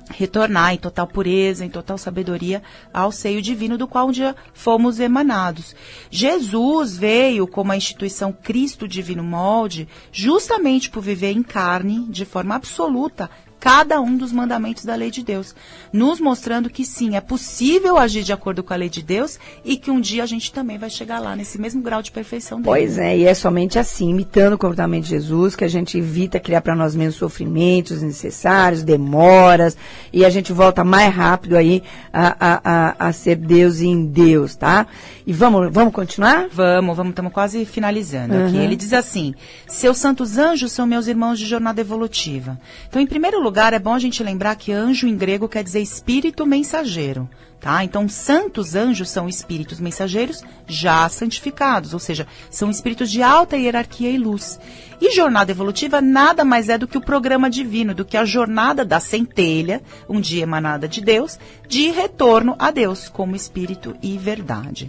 retornar 0.09 0.73
em 0.73 0.77
total 0.77 1.07
pureza, 1.07 1.65
em 1.65 1.69
total 1.69 1.97
sabedoria 1.97 2.61
ao 2.93 3.11
seio 3.11 3.41
divino 3.41 3.77
do 3.77 3.87
qual 3.87 4.07
um 4.07 4.11
dia 4.11 4.35
fomos 4.53 4.99
emanados. 4.99 5.75
Jesus 6.09 6.97
veio 6.97 7.47
como 7.47 7.71
a 7.71 7.77
instituição 7.77 8.31
Cristo 8.31 8.87
Divino 8.87 9.23
Molde, 9.23 9.87
justamente 10.11 10.89
por 10.89 11.01
viver 11.01 11.31
em 11.31 11.43
carne, 11.43 12.05
de 12.09 12.25
forma 12.25 12.55
absoluta, 12.55 13.29
cada 13.65 13.99
um 13.99 14.15
dos 14.15 14.31
mandamentos 14.31 14.85
da 14.85 14.93
lei 14.93 15.09
de 15.09 15.23
Deus, 15.23 15.55
nos 15.91 16.19
mostrando 16.19 16.69
que 16.69 16.85
sim, 16.85 17.15
é 17.15 17.19
possível 17.19 17.97
agir 17.97 18.21
de 18.21 18.31
acordo 18.31 18.61
com 18.61 18.71
a 18.71 18.77
lei 18.77 18.89
de 18.89 19.01
Deus 19.01 19.39
e 19.63 19.75
que 19.75 19.89
um 19.89 19.99
dia 19.99 20.21
a 20.21 20.27
gente 20.27 20.53
também 20.53 20.77
vai 20.77 20.87
chegar 20.87 21.17
lá 21.17 21.35
nesse 21.35 21.59
mesmo 21.59 21.81
grau 21.81 21.99
de 22.03 22.11
perfeição 22.11 22.61
dele. 22.61 22.67
Pois 22.67 22.99
é, 22.99 23.17
e 23.17 23.25
é 23.25 23.33
somente 23.33 23.79
assim, 23.79 24.11
imitando 24.11 24.53
o 24.53 24.57
comportamento 24.59 25.05
de 25.05 25.09
Jesus, 25.09 25.55
que 25.55 25.63
a 25.63 25.67
gente 25.67 25.97
evita 25.97 26.39
criar 26.39 26.61
para 26.61 26.75
nós 26.75 26.95
mesmos 26.95 27.15
sofrimentos 27.15 28.03
necessários, 28.03 28.83
demoras, 28.83 29.75
e 30.13 30.23
a 30.23 30.29
gente 30.29 30.53
volta 30.53 30.83
mais 30.83 31.11
rápido 31.11 31.57
aí 31.57 31.81
a, 32.13 32.35
a, 32.39 32.61
a, 32.63 33.07
a 33.07 33.13
ser 33.13 33.35
Deus 33.35 33.81
em 33.81 34.05
Deus, 34.05 34.55
tá? 34.55 34.85
E 35.25 35.33
vamos, 35.33 35.73
vamos 35.73 35.91
continuar? 35.91 36.47
Vamos, 36.51 36.95
vamos, 36.95 37.09
estamos 37.09 37.33
quase 37.33 37.65
finalizando 37.65 38.35
uhum. 38.35 38.45
aqui. 38.45 38.57
Ele 38.57 38.75
diz 38.75 38.93
assim: 38.93 39.33
Seus 39.67 39.97
santos 39.97 40.37
anjos 40.37 40.71
são 40.71 40.85
meus 40.85 41.07
irmãos 41.07 41.39
de 41.39 41.47
jornada 41.47 41.81
evolutiva. 41.81 42.59
Então, 42.87 43.01
em 43.01 43.07
primeiro 43.07 43.41
lugar, 43.41 43.54
é 43.77 43.79
bom 43.79 43.93
a 43.93 43.99
gente 43.99 44.21
lembrar 44.21 44.57
que 44.57 44.73
anjo 44.73 45.07
em 45.07 45.15
grego 45.15 45.47
quer 45.47 45.63
dizer 45.63 45.79
espírito 45.79 46.45
mensageiro. 46.45 47.29
Tá? 47.65 47.83
Então, 47.83 48.07
santos 48.07 48.75
anjos 48.75 49.09
são 49.09 49.27
espíritos 49.27 49.79
mensageiros 49.79 50.43
já 50.67 51.09
santificados, 51.09 51.95
ou 51.95 51.99
seja, 51.99 52.27
são 52.47 52.69
espíritos 52.69 53.09
de 53.09 53.23
alta 53.23 53.57
hierarquia 53.57 54.11
e 54.11 54.19
luz. 54.19 54.59
E 55.01 55.11
jornada 55.11 55.49
evolutiva 55.49 55.99
nada 55.99 56.45
mais 56.45 56.69
é 56.69 56.77
do 56.77 56.87
que 56.87 56.95
o 56.95 57.01
programa 57.01 57.49
divino, 57.49 57.95
do 57.95 58.05
que 58.05 58.17
a 58.17 58.23
jornada 58.23 58.85
da 58.85 58.99
centelha, 58.99 59.81
um 60.07 60.21
dia 60.21 60.43
emanada 60.43 60.87
de 60.87 61.01
Deus, 61.01 61.39
de 61.67 61.89
retorno 61.89 62.55
a 62.59 62.69
Deus 62.69 63.09
como 63.09 63.35
espírito 63.35 63.95
e 63.99 64.15
verdade. 64.15 64.87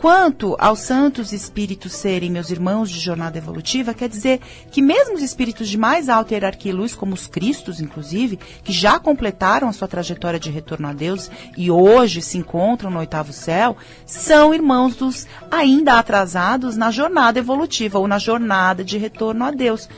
Quanto 0.00 0.54
aos 0.60 0.78
santos 0.78 1.32
espíritos 1.32 1.92
serem 1.92 2.30
meus 2.30 2.50
irmãos 2.50 2.88
de 2.88 3.00
jornada 3.00 3.36
evolutiva, 3.36 3.92
quer 3.92 4.08
dizer 4.08 4.40
que 4.70 4.80
mesmo 4.80 5.16
os 5.16 5.22
espíritos 5.22 5.68
de 5.68 5.76
mais 5.76 6.08
alta 6.08 6.34
hierarquia 6.34 6.70
e 6.70 6.74
luz, 6.74 6.94
como 6.94 7.14
os 7.14 7.26
Cristos, 7.26 7.80
inclusive, 7.80 8.38
que 8.62 8.72
já 8.72 9.00
completaram 9.00 9.68
a 9.68 9.72
sua 9.72 9.88
trajetória 9.88 10.38
de 10.38 10.52
retorno 10.52 10.86
a 10.86 10.92
Deus 10.92 11.28
e 11.56 11.68
hoje 11.68 12.07
se 12.08 12.38
encontram 12.38 12.90
no 12.90 12.98
oitavo 12.98 13.32
céu, 13.32 13.76
são 14.06 14.54
irmãos 14.54 14.96
dos 14.96 15.26
ainda 15.50 15.98
atrasados 15.98 16.76
na 16.76 16.90
jornada 16.90 17.38
evolutiva 17.38 17.98
ou 17.98 18.08
na 18.08 18.18
jornada 18.18 18.84
de 18.84 18.96
retorno 18.96 19.44
a 19.44 19.50
Deus. 19.50 19.88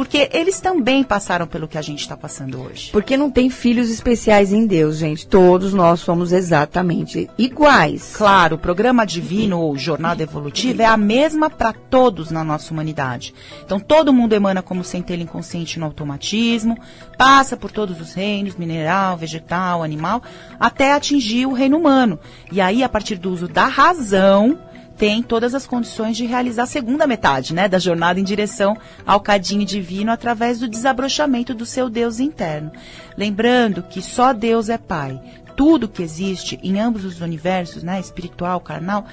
Porque 0.00 0.30
eles 0.32 0.58
também 0.62 1.04
passaram 1.04 1.46
pelo 1.46 1.68
que 1.68 1.76
a 1.76 1.82
gente 1.82 2.00
está 2.00 2.16
passando 2.16 2.58
hoje. 2.58 2.90
Porque 2.90 3.18
não 3.18 3.30
tem 3.30 3.50
filhos 3.50 3.90
especiais 3.90 4.50
em 4.50 4.66
Deus, 4.66 4.96
gente. 4.96 5.26
Todos 5.26 5.74
nós 5.74 6.00
somos 6.00 6.32
exatamente 6.32 7.28
iguais. 7.36 8.14
Claro, 8.16 8.56
o 8.56 8.58
programa 8.58 9.04
divino 9.04 9.60
ou 9.60 9.76
jornada 9.76 10.22
evolutiva 10.22 10.84
é 10.84 10.86
a 10.86 10.96
mesma 10.96 11.50
para 11.50 11.74
todos 11.74 12.30
na 12.30 12.42
nossa 12.42 12.72
humanidade. 12.72 13.34
Então 13.62 13.78
todo 13.78 14.10
mundo 14.10 14.32
emana 14.32 14.62
como 14.62 14.82
centelha 14.82 15.22
inconsciente 15.22 15.78
no 15.78 15.84
automatismo, 15.84 16.78
passa 17.18 17.54
por 17.54 17.70
todos 17.70 18.00
os 18.00 18.14
reinos, 18.14 18.56
mineral, 18.56 19.18
vegetal, 19.18 19.82
animal, 19.82 20.22
até 20.58 20.94
atingir 20.94 21.44
o 21.44 21.52
reino 21.52 21.76
humano. 21.76 22.18
E 22.50 22.58
aí, 22.58 22.82
a 22.82 22.88
partir 22.88 23.16
do 23.16 23.30
uso 23.30 23.46
da 23.46 23.66
razão, 23.66 24.58
tem 25.00 25.22
todas 25.22 25.54
as 25.54 25.66
condições 25.66 26.14
de 26.14 26.26
realizar 26.26 26.64
a 26.64 26.66
segunda 26.66 27.06
metade, 27.06 27.54
né, 27.54 27.66
da 27.66 27.78
jornada 27.78 28.20
em 28.20 28.22
direção 28.22 28.76
ao 29.06 29.18
cadinho 29.18 29.64
divino 29.64 30.12
através 30.12 30.58
do 30.58 30.68
desabrochamento 30.68 31.54
do 31.54 31.64
seu 31.64 31.88
Deus 31.88 32.20
interno. 32.20 32.70
Lembrando 33.16 33.82
que 33.82 34.02
só 34.02 34.34
Deus 34.34 34.68
é 34.68 34.76
Pai. 34.76 35.18
Tudo 35.56 35.88
que 35.88 36.02
existe 36.02 36.60
em 36.62 36.78
ambos 36.78 37.06
os 37.06 37.22
universos, 37.22 37.82
né, 37.82 37.98
espiritual, 37.98 38.60
carnal, 38.60 39.06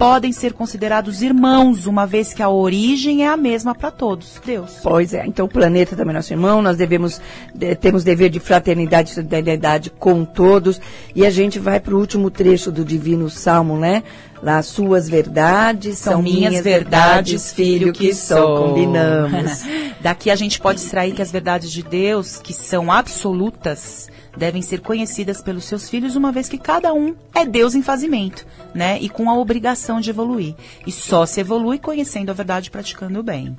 podem 0.00 0.30
ser 0.30 0.52
considerados 0.52 1.22
irmãos, 1.22 1.86
uma 1.86 2.06
vez 2.06 2.34
que 2.34 2.42
a 2.42 2.48
origem 2.48 3.24
é 3.24 3.28
a 3.28 3.36
mesma 3.36 3.74
para 3.74 3.90
todos, 3.90 4.40
Deus. 4.44 4.78
Pois 4.82 5.14
é, 5.14 5.26
então 5.26 5.46
o 5.46 5.48
planeta 5.48 5.96
também 5.96 6.12
é 6.12 6.16
nosso 6.16 6.32
irmão, 6.32 6.60
nós 6.60 6.76
devemos, 6.76 7.20
de, 7.54 7.74
temos 7.74 8.04
dever 8.04 8.28
de 8.28 8.40
fraternidade 8.40 9.10
e 9.10 9.14
solidariedade 9.14 9.90
com 9.90 10.24
todos, 10.24 10.80
e 11.14 11.24
a 11.24 11.30
gente 11.30 11.58
vai 11.58 11.80
para 11.80 11.94
o 11.94 11.98
último 11.98 12.30
trecho 12.30 12.70
do 12.70 12.84
Divino 12.84 13.28
Salmo, 13.28 13.76
né? 13.76 14.02
Lá, 14.42 14.62
suas 14.62 15.08
verdades 15.08 15.98
São, 15.98 16.14
são, 16.14 16.22
minhas 16.22 16.64
verdades, 16.64 17.52
filho 17.52 17.92
que 17.92 18.14
sou. 18.14 18.68
Combinamos. 18.68 19.62
Daqui 20.00 20.30
a 20.30 20.36
gente 20.36 20.58
pode 20.58 20.80
extrair 20.80 21.14
que 21.14 21.20
as 21.20 21.30
verdades 21.30 21.70
de 21.70 21.82
Deus, 21.82 22.38
que 22.38 22.54
são 22.54 22.90
absolutas, 22.90 24.08
devem 24.36 24.62
ser 24.62 24.80
conhecidas 24.80 25.42
pelos 25.42 25.64
seus 25.64 25.88
filhos, 25.88 26.16
uma 26.16 26.32
vez 26.32 26.48
que 26.48 26.58
cada 26.58 26.92
um 26.92 27.14
é 27.34 27.44
Deus 27.44 27.74
em 27.74 27.82
fazimento, 27.82 28.46
né? 28.74 28.98
E 29.00 29.08
com 29.08 29.28
a 29.30 29.36
obrigação 29.36 30.00
de 30.00 30.10
evoluir. 30.10 30.54
E 30.86 30.92
só 30.92 31.26
se 31.26 31.40
evolui 31.40 31.78
conhecendo 31.78 32.30
a 32.30 32.34
verdade 32.34 32.68
e 32.68 32.70
praticando 32.70 33.20
o 33.20 33.22
bem. 33.22 33.56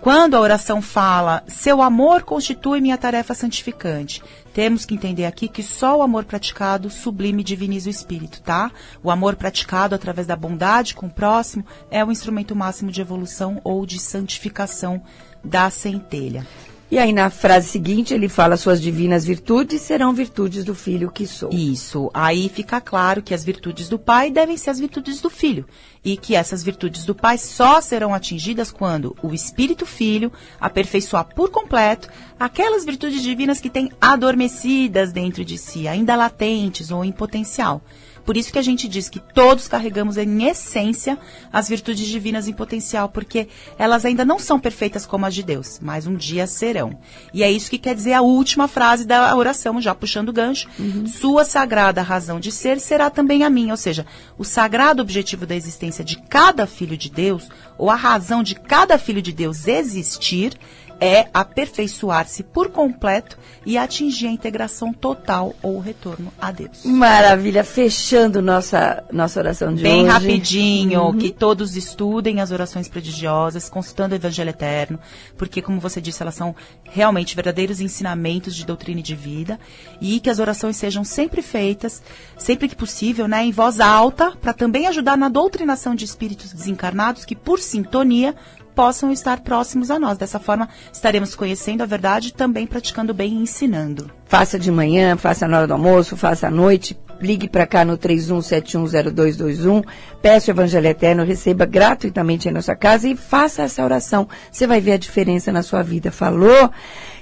Quando 0.00 0.34
a 0.34 0.40
oração 0.40 0.80
fala, 0.80 1.42
seu 1.48 1.82
amor 1.82 2.22
constitui 2.22 2.80
minha 2.80 2.96
tarefa 2.96 3.34
santificante, 3.34 4.22
temos 4.54 4.86
que 4.86 4.94
entender 4.94 5.24
aqui 5.24 5.48
que 5.48 5.62
só 5.62 5.98
o 5.98 6.02
amor 6.02 6.24
praticado 6.24 6.88
sublime 6.88 7.42
diviniza 7.42 7.88
o 7.88 7.90
espírito, 7.90 8.40
tá? 8.40 8.70
O 9.02 9.10
amor 9.10 9.34
praticado 9.36 9.94
através 9.94 10.26
da 10.26 10.36
bondade 10.36 10.94
com 10.94 11.06
o 11.06 11.10
próximo 11.10 11.64
é 11.90 12.04
o 12.04 12.12
instrumento 12.12 12.54
máximo 12.54 12.92
de 12.92 13.00
evolução 13.00 13.60
ou 13.64 13.84
de 13.84 13.98
santificação 13.98 15.02
da 15.44 15.68
centelha. 15.68 16.46
E 16.90 16.98
aí, 16.98 17.12
na 17.12 17.28
frase 17.28 17.68
seguinte, 17.68 18.14
ele 18.14 18.30
fala: 18.30 18.56
Suas 18.56 18.80
divinas 18.80 19.24
virtudes 19.24 19.82
serão 19.82 20.14
virtudes 20.14 20.64
do 20.64 20.74
filho 20.74 21.10
que 21.10 21.26
sou. 21.26 21.50
Isso. 21.52 22.10
Aí 22.14 22.48
fica 22.48 22.80
claro 22.80 23.22
que 23.22 23.34
as 23.34 23.44
virtudes 23.44 23.90
do 23.90 23.98
pai 23.98 24.30
devem 24.30 24.56
ser 24.56 24.70
as 24.70 24.80
virtudes 24.80 25.20
do 25.20 25.28
filho. 25.28 25.66
E 26.02 26.16
que 26.16 26.34
essas 26.34 26.62
virtudes 26.62 27.04
do 27.04 27.14
pai 27.14 27.36
só 27.36 27.82
serão 27.82 28.14
atingidas 28.14 28.70
quando 28.70 29.14
o 29.22 29.34
espírito 29.34 29.84
filho 29.84 30.32
aperfeiçoar 30.58 31.26
por 31.34 31.50
completo 31.50 32.08
aquelas 32.40 32.86
virtudes 32.86 33.22
divinas 33.22 33.60
que 33.60 33.68
têm 33.68 33.92
adormecidas 34.00 35.12
dentro 35.12 35.44
de 35.44 35.58
si, 35.58 35.86
ainda 35.86 36.16
latentes 36.16 36.90
ou 36.90 37.04
em 37.04 37.12
potencial. 37.12 37.82
Por 38.28 38.36
isso 38.36 38.52
que 38.52 38.58
a 38.58 38.62
gente 38.62 38.86
diz 38.86 39.08
que 39.08 39.20
todos 39.20 39.68
carregamos 39.68 40.18
em 40.18 40.44
essência 40.44 41.18
as 41.50 41.66
virtudes 41.66 42.06
divinas 42.06 42.46
em 42.46 42.52
potencial, 42.52 43.08
porque 43.08 43.48
elas 43.78 44.04
ainda 44.04 44.22
não 44.22 44.38
são 44.38 44.60
perfeitas 44.60 45.06
como 45.06 45.24
as 45.24 45.34
de 45.34 45.42
Deus, 45.42 45.78
mas 45.80 46.06
um 46.06 46.14
dia 46.14 46.46
serão. 46.46 46.98
E 47.32 47.42
é 47.42 47.50
isso 47.50 47.70
que 47.70 47.78
quer 47.78 47.94
dizer 47.94 48.12
a 48.12 48.20
última 48.20 48.68
frase 48.68 49.06
da 49.06 49.34
oração, 49.34 49.80
já 49.80 49.94
puxando 49.94 50.28
o 50.28 50.32
gancho. 50.34 50.68
Sua 51.06 51.42
sagrada 51.42 52.02
razão 52.02 52.38
de 52.38 52.52
ser 52.52 52.78
será 52.80 53.08
também 53.08 53.44
a 53.44 53.48
minha, 53.48 53.72
ou 53.72 53.78
seja, 53.78 54.04
o 54.36 54.44
sagrado 54.44 55.00
objetivo 55.00 55.46
da 55.46 55.56
existência 55.56 56.04
de 56.04 56.18
cada 56.28 56.66
filho 56.66 56.98
de 56.98 57.10
Deus, 57.10 57.48
ou 57.78 57.88
a 57.88 57.94
razão 57.94 58.42
de 58.42 58.56
cada 58.56 58.98
filho 58.98 59.22
de 59.22 59.32
Deus 59.32 59.66
existir, 59.66 60.52
é 61.00 61.28
aperfeiçoar-se 61.32 62.42
por 62.42 62.70
completo 62.70 63.38
e 63.64 63.78
atingir 63.78 64.26
a 64.26 64.30
integração 64.30 64.92
total 64.92 65.54
ou 65.62 65.76
o 65.76 65.80
retorno 65.80 66.32
a 66.40 66.50
Deus. 66.50 66.84
Maravilha, 66.84 67.62
fechando 67.62 68.42
nossa, 68.42 69.04
nossa 69.12 69.40
oração 69.40 69.74
de 69.74 69.82
Bem 69.82 70.02
hoje. 70.02 70.10
rapidinho, 70.10 71.14
que 71.14 71.30
todos 71.30 71.76
estudem 71.76 72.40
as 72.40 72.50
orações 72.50 72.88
prodigiosas, 72.88 73.68
consultando 73.68 74.14
o 74.14 74.16
Evangelho 74.18 74.50
Eterno, 74.50 74.98
porque, 75.36 75.62
como 75.62 75.80
você 75.80 76.00
disse, 76.00 76.22
elas 76.22 76.34
são 76.34 76.54
realmente 76.84 77.34
verdadeiros 77.34 77.80
ensinamentos 77.80 78.54
de 78.54 78.64
doutrina 78.64 79.00
e 79.00 79.02
de 79.02 79.14
vida, 79.14 79.58
e 80.00 80.20
que 80.20 80.30
as 80.30 80.38
orações 80.38 80.76
sejam 80.76 81.04
sempre 81.04 81.42
feitas, 81.42 82.02
sempre 82.36 82.68
que 82.68 82.76
possível, 82.76 83.28
né, 83.28 83.44
em 83.44 83.52
voz 83.52 83.80
alta, 83.80 84.32
para 84.40 84.52
também 84.52 84.86
ajudar 84.86 85.16
na 85.16 85.28
doutrinação 85.28 85.94
de 85.94 86.04
espíritos 86.04 86.52
desencarnados 86.52 87.24
que, 87.24 87.36
por 87.36 87.60
sintonia, 87.60 88.34
possam 88.78 89.10
estar 89.10 89.40
próximos 89.40 89.90
a 89.90 89.98
nós. 89.98 90.16
Dessa 90.16 90.38
forma, 90.38 90.68
estaremos 90.92 91.34
conhecendo 91.34 91.82
a 91.82 91.84
verdade 91.84 92.32
também 92.32 92.64
praticando 92.64 93.12
bem 93.12 93.32
e 93.32 93.42
ensinando. 93.42 94.08
Faça 94.24 94.56
de 94.56 94.70
manhã, 94.70 95.16
faça 95.16 95.48
na 95.48 95.56
hora 95.56 95.66
do 95.66 95.72
almoço, 95.72 96.16
faça 96.16 96.46
à 96.46 96.50
noite. 96.50 96.96
Ligue 97.20 97.48
para 97.48 97.66
cá 97.66 97.84
no 97.84 97.98
31710221, 97.98 99.84
peça 100.22 100.52
o 100.52 100.54
Evangelho 100.54 100.86
Eterno, 100.86 101.24
receba 101.24 101.66
gratuitamente 101.66 102.48
em 102.48 102.52
nossa 102.52 102.76
casa 102.76 103.08
e 103.08 103.16
faça 103.16 103.62
essa 103.62 103.82
oração. 103.82 104.28
Você 104.52 104.64
vai 104.68 104.80
ver 104.80 104.92
a 104.92 104.96
diferença 104.96 105.50
na 105.50 105.64
sua 105.64 105.82
vida. 105.82 106.12
Falou? 106.12 106.70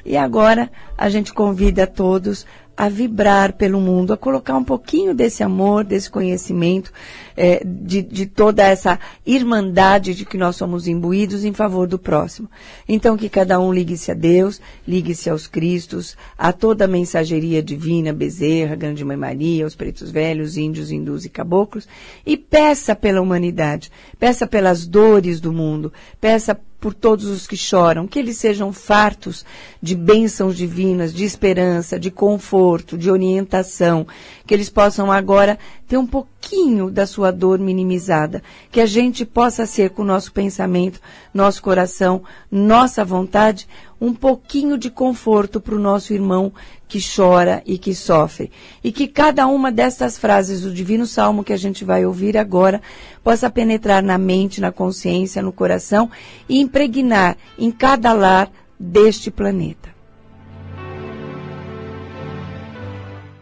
E 0.05 0.15
agora 0.15 0.71
a 0.99 1.09
gente 1.09 1.33
convida 1.33 1.87
todos 1.87 2.45
a 2.77 2.89
vibrar 2.89 3.55
pelo 3.55 3.81
mundo, 3.81 4.13
a 4.13 4.17
colocar 4.17 4.57
um 4.57 4.65
pouquinho 4.65 5.15
desse 5.15 5.43
amor, 5.43 5.83
desse 5.83 6.11
conhecimento, 6.11 6.93
eh, 7.37 7.63
de, 7.65 8.03
de 8.03 8.27
toda 8.27 8.63
essa 8.63 8.99
irmandade 9.25 10.15
de 10.15 10.27
que 10.27 10.37
nós 10.37 10.57
somos 10.57 10.87
imbuídos 10.87 11.45
em 11.45 11.55
favor 11.55 11.87
do 11.87 11.99
próximo. 11.99 12.51
Então 12.87 13.17
que 13.17 13.29
cada 13.31 13.59
um 13.59 13.73
ligue-se 13.73 14.11
a 14.11 14.15
Deus, 14.15 14.61
ligue-se 14.87 15.31
aos 15.31 15.47
Cristos, 15.47 16.17
a 16.37 16.53
toda 16.53 16.85
a 16.85 16.89
mensageria 16.89 17.63
divina, 17.63 18.13
Bezerra, 18.13 18.77
Grande 18.77 19.05
Mãe 19.05 19.17
Maria, 19.17 19.67
os 19.67 19.75
pretos 19.75 20.11
velhos, 20.11 20.59
índios, 20.59 20.91
hindus 20.91 21.25
e 21.25 21.31
caboclos, 21.31 21.89
e 22.27 22.37
peça 22.37 22.95
pela 22.95 23.23
humanidade, 23.23 23.91
peça 24.19 24.47
pelas 24.47 24.87
dores 24.87 25.41
do 25.41 25.53
mundo, 25.53 25.93
peça 26.21 26.59
por 26.81 26.93
todos 26.95 27.27
os 27.27 27.47
que 27.47 27.57
choram, 27.57 28.07
que 28.07 28.19
eles 28.19 28.37
sejam 28.37 28.73
fartos 28.73 29.45
de 29.83 29.95
bênçãos 29.95 30.57
divinas, 30.57 31.13
de 31.13 31.25
esperança, 31.25 31.99
de 31.99 32.11
conforto, 32.11 32.99
de 32.99 33.11
orientação, 33.11 34.07
que 34.47 34.53
eles 34.53 34.69
possam 34.69 35.11
agora 35.11 35.59
ter 35.87 35.97
um 35.97 36.07
pouquinho 36.07 36.91
da 36.91 37.07
sua 37.07 37.31
dor 37.31 37.59
minimizada, 37.59 38.43
que 38.71 38.81
a 38.81 38.87
gente 38.87 39.25
possa 39.25 39.67
ser 39.67 39.91
com 39.91 40.03
o 40.03 40.07
nosso 40.07 40.33
pensamento, 40.33 41.01
nosso 41.33 41.63
coração, 41.63 42.23
nossa 42.51 43.05
vontade, 43.05 43.69
um 44.01 44.13
pouquinho 44.13 44.77
de 44.77 44.91
conforto 44.91 45.61
para 45.61 45.75
o 45.75 45.79
nosso 45.79 46.13
irmão 46.13 46.53
que 46.89 46.99
chora 47.01 47.63
e 47.65 47.79
que 47.79 47.95
sofre. 47.95 48.51
E 48.83 48.93
que 48.93 49.07
cada 49.07 49.47
uma 49.47 49.73
destas 49.73 50.19
frases 50.19 50.63
do 50.63 50.73
Divino 50.73 51.07
Salmo 51.07 51.45
que 51.45 51.53
a 51.53 51.57
gente 51.57 51.85
vai 51.85 52.05
ouvir 52.05 52.37
agora 52.37 52.83
possa 53.23 53.49
penetrar 53.49 54.03
na 54.03 54.19
mente, 54.19 54.61
na 54.61 54.73
consciência, 54.73 55.43
no 55.43 55.53
coração 55.53 56.11
e 56.49 56.61
impregnar 56.61 57.37
em 57.59 57.71
cada 57.71 58.13
lar 58.13 58.51
deste 58.79 59.31
planeta. 59.31 59.95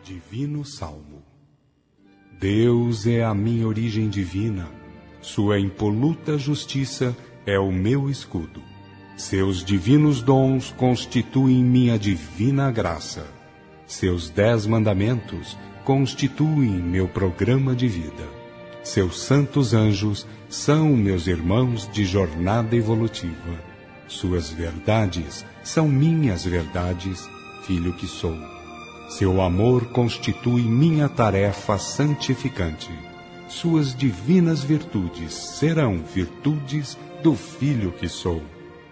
Divino 0.05 0.65
Salmo. 0.65 1.04
Deus 2.45 3.07
é 3.07 3.25
a 3.25 3.33
minha 3.33 3.67
origem 3.67 4.07
divina, 4.07 4.69
Sua 5.23 5.59
impoluta 5.59 6.37
justiça 6.37 7.17
é 7.47 7.59
o 7.59 7.73
meu 7.73 8.11
escudo. 8.11 8.61
Seus 9.17 9.65
divinos 9.65 10.21
dons 10.21 10.71
constituem 10.77 11.65
minha 11.65 11.99
divina 11.99 12.71
graça. 12.71 13.27
Seus 13.87 14.29
dez 14.29 14.67
mandamentos 14.67 15.57
constituem 15.87 16.73
meu 16.83 17.09
programa 17.09 17.75
de 17.75 17.89
vida. 17.89 18.29
Seus 18.83 19.23
santos 19.23 19.73
anjos 19.73 20.27
são 20.47 20.91
meus 20.95 21.27
irmãos 21.27 21.91
de 21.91 22.05
jornada 22.05 22.77
evolutiva. 22.77 23.59
Suas 24.07 24.51
verdades 24.51 25.47
são 25.63 25.89
minhas 25.89 26.45
verdades, 26.45 27.27
filho 27.67 27.95
que 27.95 28.07
sou. 28.07 28.54
Seu 29.09 29.41
amor 29.41 29.87
constitui 29.87 30.63
minha 30.63 31.09
tarefa 31.09 31.79
santificante. 31.79 32.91
Suas 33.49 33.95
divinas 33.95 34.65
virtudes 34.65 35.33
serão 35.33 35.99
virtudes 35.99 36.99
do 37.23 37.35
filho 37.35 37.93
que 37.93 38.09
sou. 38.09 38.43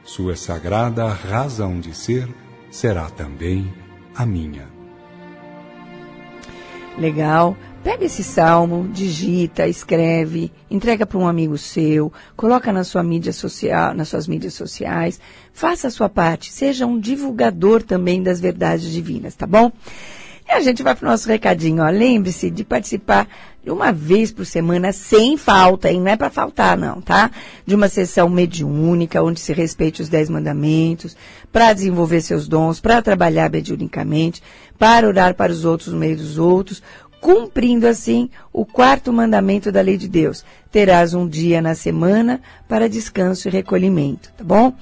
Sua 0.04 0.36
sagrada 0.36 1.08
razão 1.08 1.80
de 1.80 1.94
ser 1.94 2.28
será 2.70 3.08
também 3.08 3.72
a 4.14 4.26
minha. 4.26 4.68
Legal. 6.98 7.56
Pega 7.82 8.04
esse 8.04 8.22
salmo, 8.22 8.88
digita, 8.92 9.66
escreve, 9.66 10.52
entrega 10.70 11.04
para 11.04 11.18
um 11.18 11.26
amigo 11.26 11.58
seu, 11.58 12.12
coloca 12.36 12.72
na 12.72 12.84
sua 12.84 13.02
mídia 13.02 13.32
social, 13.32 13.92
nas 13.92 14.08
suas 14.08 14.28
mídias 14.28 14.54
sociais, 14.54 15.20
faça 15.52 15.88
a 15.88 15.90
sua 15.90 16.08
parte, 16.08 16.52
seja 16.52 16.86
um 16.86 17.00
divulgador 17.00 17.82
também 17.82 18.22
das 18.22 18.40
verdades 18.40 18.88
divinas, 18.88 19.34
tá 19.34 19.48
bom? 19.48 19.72
E 20.48 20.52
a 20.52 20.60
gente 20.60 20.82
vai 20.82 20.94
para 20.94 21.06
o 21.06 21.10
nosso 21.10 21.28
recadinho, 21.28 21.82
ó. 21.82 21.88
Lembre-se 21.88 22.50
de 22.50 22.64
participar 22.64 23.28
de 23.64 23.70
uma 23.70 23.92
vez 23.92 24.32
por 24.32 24.44
semana, 24.44 24.92
sem 24.92 25.36
falta, 25.36 25.90
hein? 25.90 26.00
Não 26.00 26.08
é 26.08 26.16
para 26.16 26.30
faltar, 26.30 26.76
não, 26.76 27.00
tá? 27.00 27.30
De 27.64 27.74
uma 27.74 27.88
sessão 27.88 28.28
mediúnica, 28.28 29.22
onde 29.22 29.38
se 29.38 29.52
respeite 29.52 30.02
os 30.02 30.08
dez 30.08 30.28
mandamentos, 30.28 31.16
para 31.52 31.72
desenvolver 31.72 32.20
seus 32.20 32.48
dons, 32.48 32.80
para 32.80 33.00
trabalhar 33.00 33.50
mediunicamente, 33.50 34.42
para 34.78 35.06
orar 35.06 35.34
para 35.34 35.52
os 35.52 35.64
outros 35.64 35.92
no 35.92 35.98
meio 35.98 36.16
dos 36.16 36.38
outros, 36.38 36.82
cumprindo 37.22 37.86
assim 37.86 38.28
o 38.52 38.66
quarto 38.66 39.12
mandamento 39.12 39.70
da 39.70 39.80
lei 39.80 39.96
de 39.96 40.08
Deus. 40.08 40.44
Terás 40.72 41.14
um 41.14 41.26
dia 41.26 41.62
na 41.62 41.72
semana 41.72 42.42
para 42.68 42.88
descanso 42.88 43.46
e 43.46 43.50
recolhimento, 43.50 44.32
tá 44.36 44.42
bom? 44.42 44.74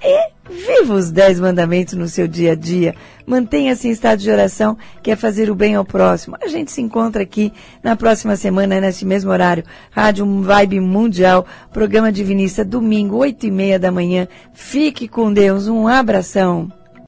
E 0.00 0.30
viva 0.48 0.94
os 0.94 1.10
dez 1.10 1.40
mandamentos 1.40 1.94
no 1.94 2.08
seu 2.08 2.28
dia 2.28 2.52
a 2.52 2.54
dia. 2.54 2.94
Mantenha-se 3.26 3.88
em 3.88 3.90
estado 3.90 4.20
de 4.20 4.30
oração, 4.30 4.78
que 5.02 5.10
é 5.10 5.16
fazer 5.16 5.50
o 5.50 5.54
bem 5.54 5.74
ao 5.74 5.84
próximo. 5.84 6.36
A 6.40 6.46
gente 6.46 6.70
se 6.70 6.80
encontra 6.80 7.22
aqui 7.22 7.52
na 7.82 7.96
próxima 7.96 8.36
semana, 8.36 8.80
neste 8.80 9.04
mesmo 9.04 9.30
horário. 9.32 9.64
Rádio 9.90 10.24
Vibe 10.42 10.78
Mundial, 10.80 11.44
programa 11.72 12.12
Divinista, 12.12 12.64
domingo, 12.64 13.16
oito 13.16 13.46
e 13.46 13.50
meia 13.50 13.80
da 13.80 13.90
manhã. 13.90 14.28
Fique 14.54 15.08
com 15.08 15.32
Deus. 15.32 15.66
Um 15.66 15.88
abração. 15.88 16.72